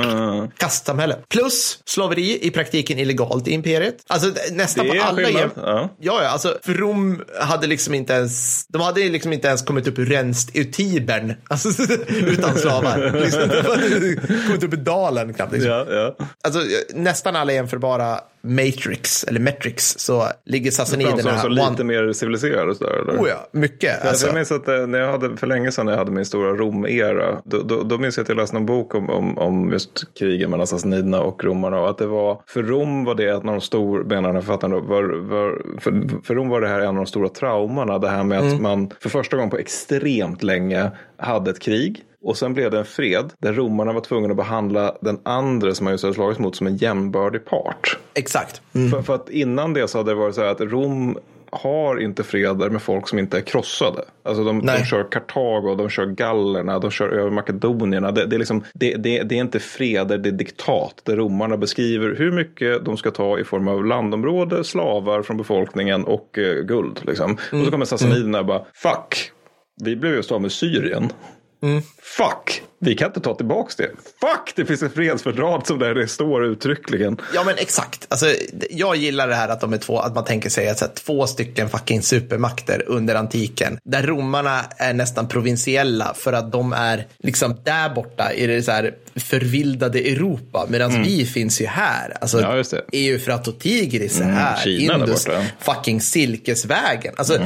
[0.58, 1.16] kastsamhälle.
[1.28, 3.96] Plus slaveri i praktiken illegalt i imperiet.
[4.06, 6.20] Alltså nästan på alla jäm- ja.
[6.22, 9.98] Ja, alltså för Rom hade liksom inte ens, de hade liksom inte ens kommit upp
[9.98, 13.12] ur renst ur Tibern, alltså, utan slavar.
[13.20, 14.16] Liksom, de hade
[14.46, 15.52] kommit upp ur dalen knappt.
[15.52, 15.70] Liksom.
[15.70, 16.16] ja, ja.
[16.44, 16.60] Alltså,
[16.94, 21.70] nästan alla jämförbara Matrix, eller Metrix, så ligger sassaniderna Framstår som här.
[21.70, 22.92] lite mer civiliserad och sådär.
[22.92, 23.22] Eller?
[23.22, 24.04] Oh ja, mycket.
[24.04, 26.24] Alltså, jag minns att eh, när jag hade, för länge sedan när jag hade min
[26.24, 29.72] stora Rom-era, då, då, då minns jag att jag läste någon bok om, om, om
[29.72, 31.80] just krigen mellan sassaniderna och romarna.
[31.80, 34.42] Och att det var, för Rom var det ett av de stora, menar den här
[34.42, 37.98] författaren, då, var, var, för, för Rom var det här en av de stora traumorna.
[37.98, 42.04] Det här med att man för första gången på extremt länge hade ett krig.
[42.24, 45.84] Och sen blev det en fred där romarna var tvungna att behandla den andra som
[45.84, 47.98] man just hade slagits mot som en jämbördig part.
[48.14, 48.62] exakt.
[48.72, 51.18] För, för att innan det så hade det varit så här att Rom
[51.50, 54.04] har inte freder med folk som inte är krossade.
[54.22, 58.10] Alltså de, de kör Kartago, de kör gallerna, de kör över makedonierna.
[58.10, 61.00] Det, det, är liksom, det, det, det är inte freder, det är diktat.
[61.02, 66.04] Där romarna beskriver hur mycket de ska ta i form av landområde, slavar från befolkningen
[66.04, 67.00] och eh, guld.
[67.06, 67.32] Liksom.
[67.32, 69.32] Och så kommer sassaniderna och bara, fuck,
[69.84, 71.12] vi blev just av med Syrien.
[71.60, 73.88] Fuck, vi kan inte ta tillbaka det.
[74.20, 77.20] Fuck, det finns ett fredsfördrag som där det står uttryckligen.
[77.34, 78.06] Ja men exakt.
[78.08, 78.26] Alltså,
[78.70, 81.26] jag gillar det här att de är två, att man tänker sig att här, två
[81.26, 83.78] stycken fucking supermakter under antiken.
[83.84, 88.70] Där romarna är nästan provinsiella för att de är liksom där borta i det så
[88.72, 90.66] här förvildade Europa.
[90.68, 92.16] Medan vi finns ju här.
[92.20, 92.50] Alltså, Mm.
[92.50, 92.82] Ja, just det.
[92.92, 94.56] Eufrat och Tigris är här.
[94.56, 95.42] Kina där Indus, borta.
[95.60, 97.14] fucking silkesvägen.
[97.16, 97.38] Alltså,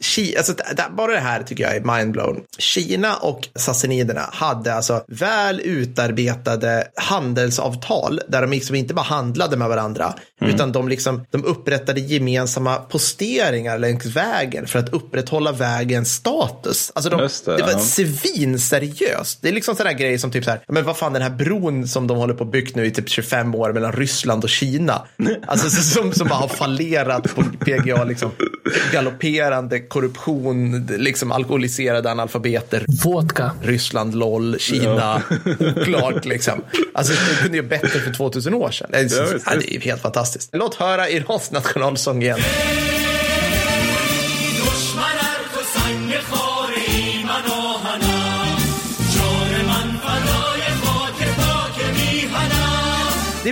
[0.00, 2.40] Ki, alltså, d- d- bara det här tycker jag är mindblown.
[2.58, 9.68] Kina och sassaniderna hade alltså väl utarbetade handelsavtal där de liksom inte bara handlade med
[9.68, 16.92] varandra utan de, liksom, de upprättade gemensamma posteringar längs vägen för att upprätthålla vägens status.
[16.94, 17.78] Alltså de, det, det, var ja.
[17.78, 19.38] svinseriöst.
[19.42, 21.88] Det är liksom sådana grejer som typ så här, men vad fan den här bron
[21.88, 25.02] som de håller på att bygga nu i typ 25 år mellan Ryssland och Kina.
[25.46, 28.30] Alltså så- som, som bara har fallerat på PGA, liksom
[28.92, 32.84] galopperande korruption, liksom alkoholiserade analfabeter.
[33.04, 33.50] Vodka.
[33.62, 35.22] Ryssland, LOL, Kina,
[35.76, 36.64] oklart liksom.
[36.94, 38.88] Alltså det kunde ju bättre för 2000 år sedan.
[38.90, 40.50] Det är, Ja, det är helt fantastiskt.
[40.52, 42.38] Låt höra Irans nationalsång igen.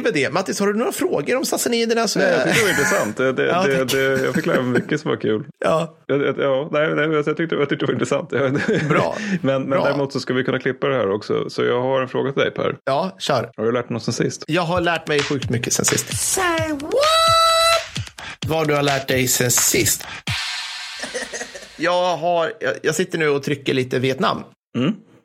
[0.02, 0.30] Det är väl det.
[0.30, 2.08] Mattis, har du några frågor om sassaniderna?
[2.08, 3.16] Så Nej, jag tyckte det var intressant.
[3.16, 5.44] Det, det, Ja, det, det, jag fick lära mig mycket som var kul.
[5.64, 5.94] ja.
[6.06, 8.30] Ja, nej, nej, jag, tyckte, jag tyckte det var intressant.
[8.88, 9.16] Bra.
[9.42, 9.84] Men, men Bra.
[9.84, 11.50] däremot så ska vi kunna klippa det här också.
[11.50, 12.76] Så jag har en fråga till dig Per.
[12.84, 13.50] ja, kör.
[13.56, 14.44] Har du lärt dig något sen sist?
[14.46, 16.18] Jag har lärt mig sjukt mycket sen sist.
[16.18, 16.92] Say what?
[18.46, 20.06] Vad du har lärt dig sen sist?
[21.76, 24.44] Jag, har, jag, jag sitter nu och trycker lite Vietnam.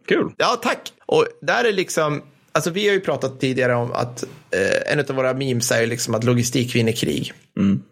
[0.08, 0.32] Kul.
[0.38, 0.80] Ja, tack.
[1.06, 2.22] Och där är liksom,
[2.54, 5.88] alltså vi har ju pratat tidigare om att eh, en av våra memes är ju
[5.88, 7.34] liksom att logistik vinner krig.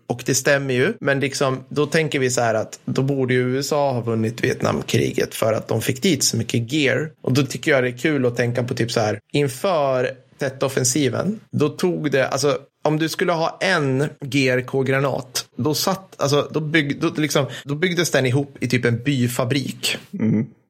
[0.07, 3.39] Och det stämmer ju, men liksom, då tänker vi så här att då borde ju
[3.39, 7.11] USA ha vunnit Vietnamkriget för att de fick dit så mycket gear.
[7.21, 11.39] Och då tycker jag det är kul att tänka på typ så här, inför Tet-offensiven,
[11.51, 17.01] då tog det, alltså om du skulle ha en GRK-granat, då, satt, alltså, då, bygg,
[17.01, 19.97] då, liksom, då byggdes den ihop i typ en byfabrik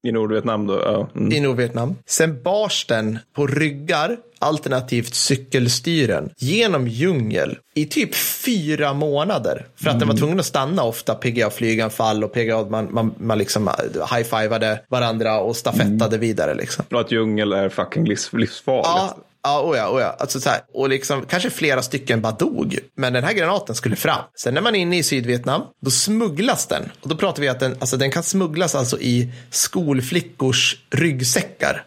[0.04, 0.82] I Nordvietnam då?
[0.86, 1.08] Ja.
[1.16, 1.32] Mm.
[1.32, 1.96] i Nordvietnam.
[2.06, 9.66] Sen bars den på ryggar, alternativt cykelstyren, genom djungel i typ fyra månader.
[9.76, 13.70] För att den var tvungen att stanna ofta, PGA-flyganfall och PGA, man, man, man liksom
[14.16, 16.54] high-fivade varandra och stafettade vidare.
[16.54, 16.86] Liksom.
[16.92, 18.88] Och att djungel är fucking livs, livsfarligt.
[18.88, 20.16] Ja, ja, oh ja, oh ja.
[20.20, 22.80] Alltså så här, och liksom, kanske flera stycken bara dog.
[22.98, 24.22] Men den här granaten skulle fram.
[24.36, 26.92] Sen när man är inne i Sydvietnam, då smugglas den.
[27.02, 31.86] Och då pratar vi att den, alltså, den kan smugglas alltså i skolflickors ryggsäckar.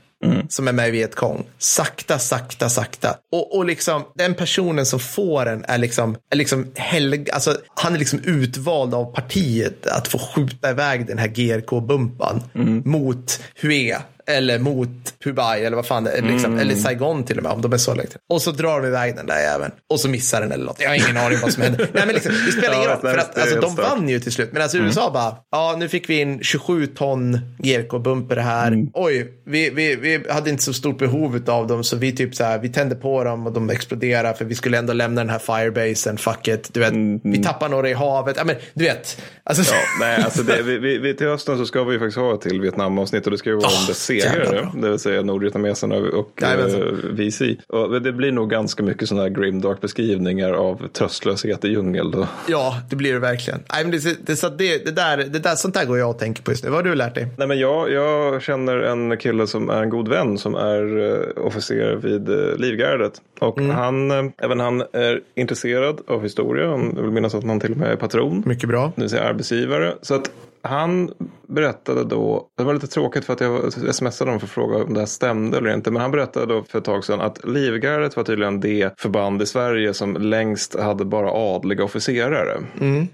[0.48, 1.46] Som är med i Vietkong.
[1.58, 3.16] Sakta, sakta, sakta.
[3.32, 7.94] Och, och liksom den personen som får den är liksom, är liksom helg, alltså han
[7.94, 12.42] är liksom utvald av partiet att få skjuta iväg den här GRK-bumpan
[12.84, 13.96] mot Hue
[14.26, 14.88] eller mot
[15.24, 17.76] Hubei eller vad fan det är, liksom, eller Saigon till och med om de är
[17.76, 18.16] så långt.
[18.28, 20.80] Och så drar de iväg den där jäveln och så missar den eller något.
[20.80, 21.88] Jag har ingen aning vad som händer.
[21.92, 24.32] Nej, men liksom, det spelar ingen roll för att det alltså, de vann ju till
[24.32, 24.52] slut.
[24.52, 28.86] Men alltså USA bara, ja nu fick vi in 27 ton GRK-bumper här.
[28.94, 32.44] Oj, vi, vi, vi hade inte så stort behov av dem så vi typ så
[32.44, 35.38] här, vi tände på dem och de exploderade för vi skulle ändå lämna den här
[35.38, 36.70] firebasen, fuck it.
[36.72, 38.36] Du vet, vi tappar några i havet.
[38.36, 39.20] Ja, men du vet.
[39.44, 42.34] Alltså, Ja, nej, alltså det, vi, vi, vi, till hösten så ska vi faktiskt ha
[42.34, 44.68] ett till Vietnam-avsnitt och det ska ju vara om Ah, dess jävla segrare.
[44.74, 46.82] Det vill säga nordvietnameserna och Jajamensan.
[46.82, 47.42] uh, VC.
[47.68, 52.10] Och det blir nog ganska mycket sådana här grimdark beskrivningar av tröstlöshet i djungel.
[52.10, 52.26] Då.
[52.48, 53.60] Ja, det blir det verkligen.
[53.72, 56.18] Nej, men det, det, så det, det, där, det där, sånt där går jag och
[56.18, 56.70] tänker på just nu.
[56.70, 57.26] Vad har du lärt dig?
[57.38, 61.46] Nej, men jag, jag känner en kille som är en god vän som är uh,
[61.46, 63.12] officer vid uh, Livgardet.
[63.40, 63.70] Och Mm.
[63.76, 66.64] han, även han är intresserad av historia.
[66.64, 68.42] Jag vill minnas att han till och med är patron.
[68.46, 68.92] Mycket bra.
[68.96, 69.94] det vill säga arbetsgivare.
[70.02, 70.30] Så att
[70.64, 71.10] han
[71.48, 74.94] berättade då, det var lite tråkigt för att jag smsade honom för att fråga om
[74.94, 75.90] det här stämde eller inte.
[75.90, 79.46] Men han berättade då för ett tag sedan att Livgardet var tydligen det förband i
[79.46, 82.60] Sverige som längst hade bara adliga officerare.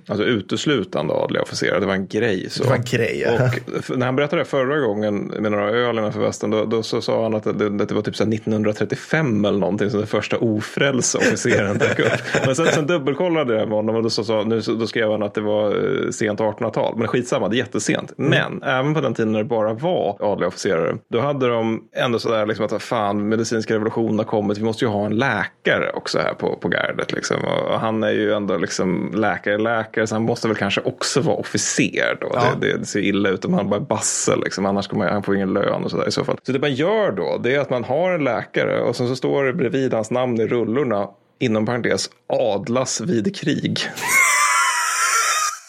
[0.08, 2.50] Alltså uteslutande adliga officerare, det var en grej.
[2.50, 2.64] Så.
[2.64, 2.64] Mm.
[2.64, 3.50] Det var en grej, ja.
[3.88, 7.00] Och när han berättade det förra gången med några öl innanför västen, då, då så
[7.00, 10.38] sa han att det, det var typ så här 1935 eller någonting som den första
[10.38, 12.46] ofrälse officeren dök upp.
[12.46, 15.10] Men sen, sen dubbelkollade jag med honom och då, så, sa, nu, så, då skrev
[15.10, 16.94] han att det var eh, sent 1800-tal.
[16.96, 18.12] Men skitsamma, är jättesent.
[18.16, 22.18] Men även på den tiden när det bara var adliga officerare, då hade de ändå
[22.18, 26.18] sådär liksom att fan, medicinska revolutionen har kommit, vi måste ju ha en läkare också
[26.18, 27.12] här på, på gardet.
[27.12, 27.36] Liksom.
[27.44, 31.36] Och han är ju ändå liksom läkare, läkare, så han måste väl kanske också vara
[31.36, 32.30] officer då.
[32.32, 32.42] Ja.
[32.60, 34.66] Det, det ser illa ut om han bara är basse, liksom.
[34.66, 36.38] annars kommer han får ingen lön och sådär i så fall.
[36.42, 39.16] Så det man gör då, det är att man har en läkare och sen så
[39.16, 43.80] står det bredvid hans namn i rullorna, inom parentes, adlas vid krig.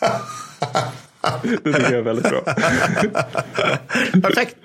[1.43, 2.41] det tycker jag är väldigt bra.
[4.21, 4.55] Perfekt.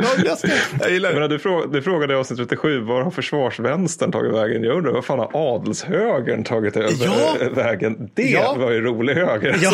[0.81, 1.21] Jag gillar det.
[1.21, 4.63] Men du, frå- du frågade i avsnitt 37, var har försvarsvänstern tagit vägen?
[4.65, 7.37] Jag undrar, vad fan har adelshögern tagit över Ja.
[7.41, 8.11] äh, vägen?
[8.15, 8.55] Det Ja.
[8.59, 9.57] var ju rolig höger.
[9.63, 9.73] Ja,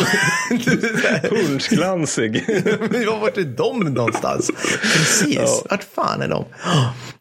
[1.29, 2.43] Punschglansig.
[2.91, 4.51] men var vart är de någonstans?
[4.81, 5.47] Precis, Ja.
[5.69, 6.45] vart fan är de?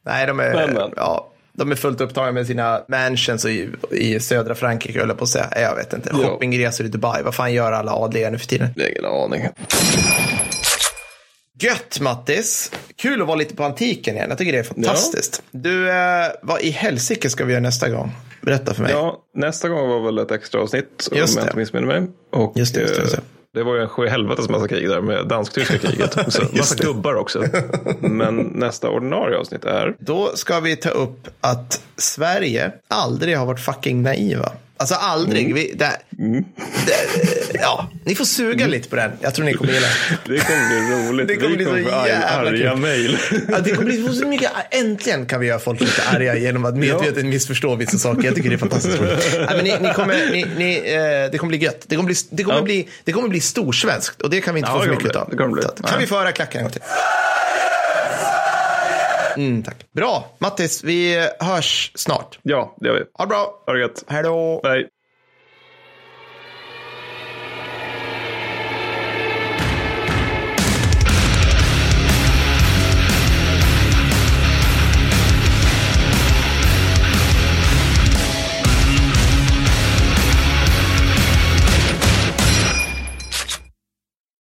[0.07, 0.91] Nej, de är, Men, men.
[0.97, 5.25] Ja, de är fullt upptagna med sina mansions i, i södra Frankrike, höll jag på
[5.25, 5.49] att säga.
[5.57, 6.11] Jag vet inte.
[6.13, 6.19] Ja.
[6.19, 7.23] Shoppingresor i Dubai.
[7.23, 8.69] Vad fan gör alla adliga nu för tiden?
[8.77, 9.49] Ingen aning.
[11.61, 12.71] Gött Mattis!
[12.97, 14.27] Kul att vara lite på antiken igen.
[14.29, 15.43] Jag tycker det är fantastiskt.
[15.51, 18.13] Du, eh, vad i helsike ska vi göra nästa gång?
[18.41, 18.93] Berätta för mig.
[18.93, 22.11] Ja, nästa gång var väl ett extra avsnitt om jag inte missminner mig.
[22.33, 23.23] Och, Just det, just det, just det.
[23.55, 26.13] Det var ju en sjuhelvetes massa krig där med dansk-tyska kriget.
[26.33, 27.45] Så massa gubbar också.
[28.01, 33.61] Men nästa ordinarie avsnitt är Då ska vi ta upp att Sverige aldrig har varit
[33.61, 34.53] fucking naiva.
[34.83, 35.43] Alltså aldrig.
[35.45, 35.55] Mm.
[35.55, 35.97] Vi, det,
[36.87, 39.11] det, ja, ni får suga lite på den.
[39.21, 40.37] Jag tror ni kommer gilla den.
[40.37, 41.29] det kommer bli roligt.
[41.29, 43.19] Det kommer Vi bli så kommer få arg- jävla arga mejl.
[43.49, 46.77] Ja, det kommer bli så mycket, äntligen kan vi göra folk lite arga genom att
[46.77, 48.25] medvetet missförstå vissa saker.
[48.25, 49.35] Jag tycker det är fantastiskt roligt.
[49.39, 51.85] Nej, men ni, ni kommer, ni, ni, eh, det kommer bli gött.
[51.87, 52.63] Det kommer bli, det kommer Ja.
[52.63, 55.17] bli, det kommer bli storsvenskt och det kan vi inte Ja, få för det mycket
[55.17, 55.29] av.
[55.31, 55.63] Det kommer bli.
[55.63, 56.83] Så Kan vi få höra klacken en gång till?
[59.37, 59.77] Mm, tack.
[59.93, 62.39] Bra, Mattis, vi hörs snart.
[62.43, 63.05] Ja, det gör vi.
[63.15, 63.63] Ha det bra.
[63.67, 64.05] Ha det gött.
[64.07, 64.61] Hej då.
[64.65, 64.89] Hej.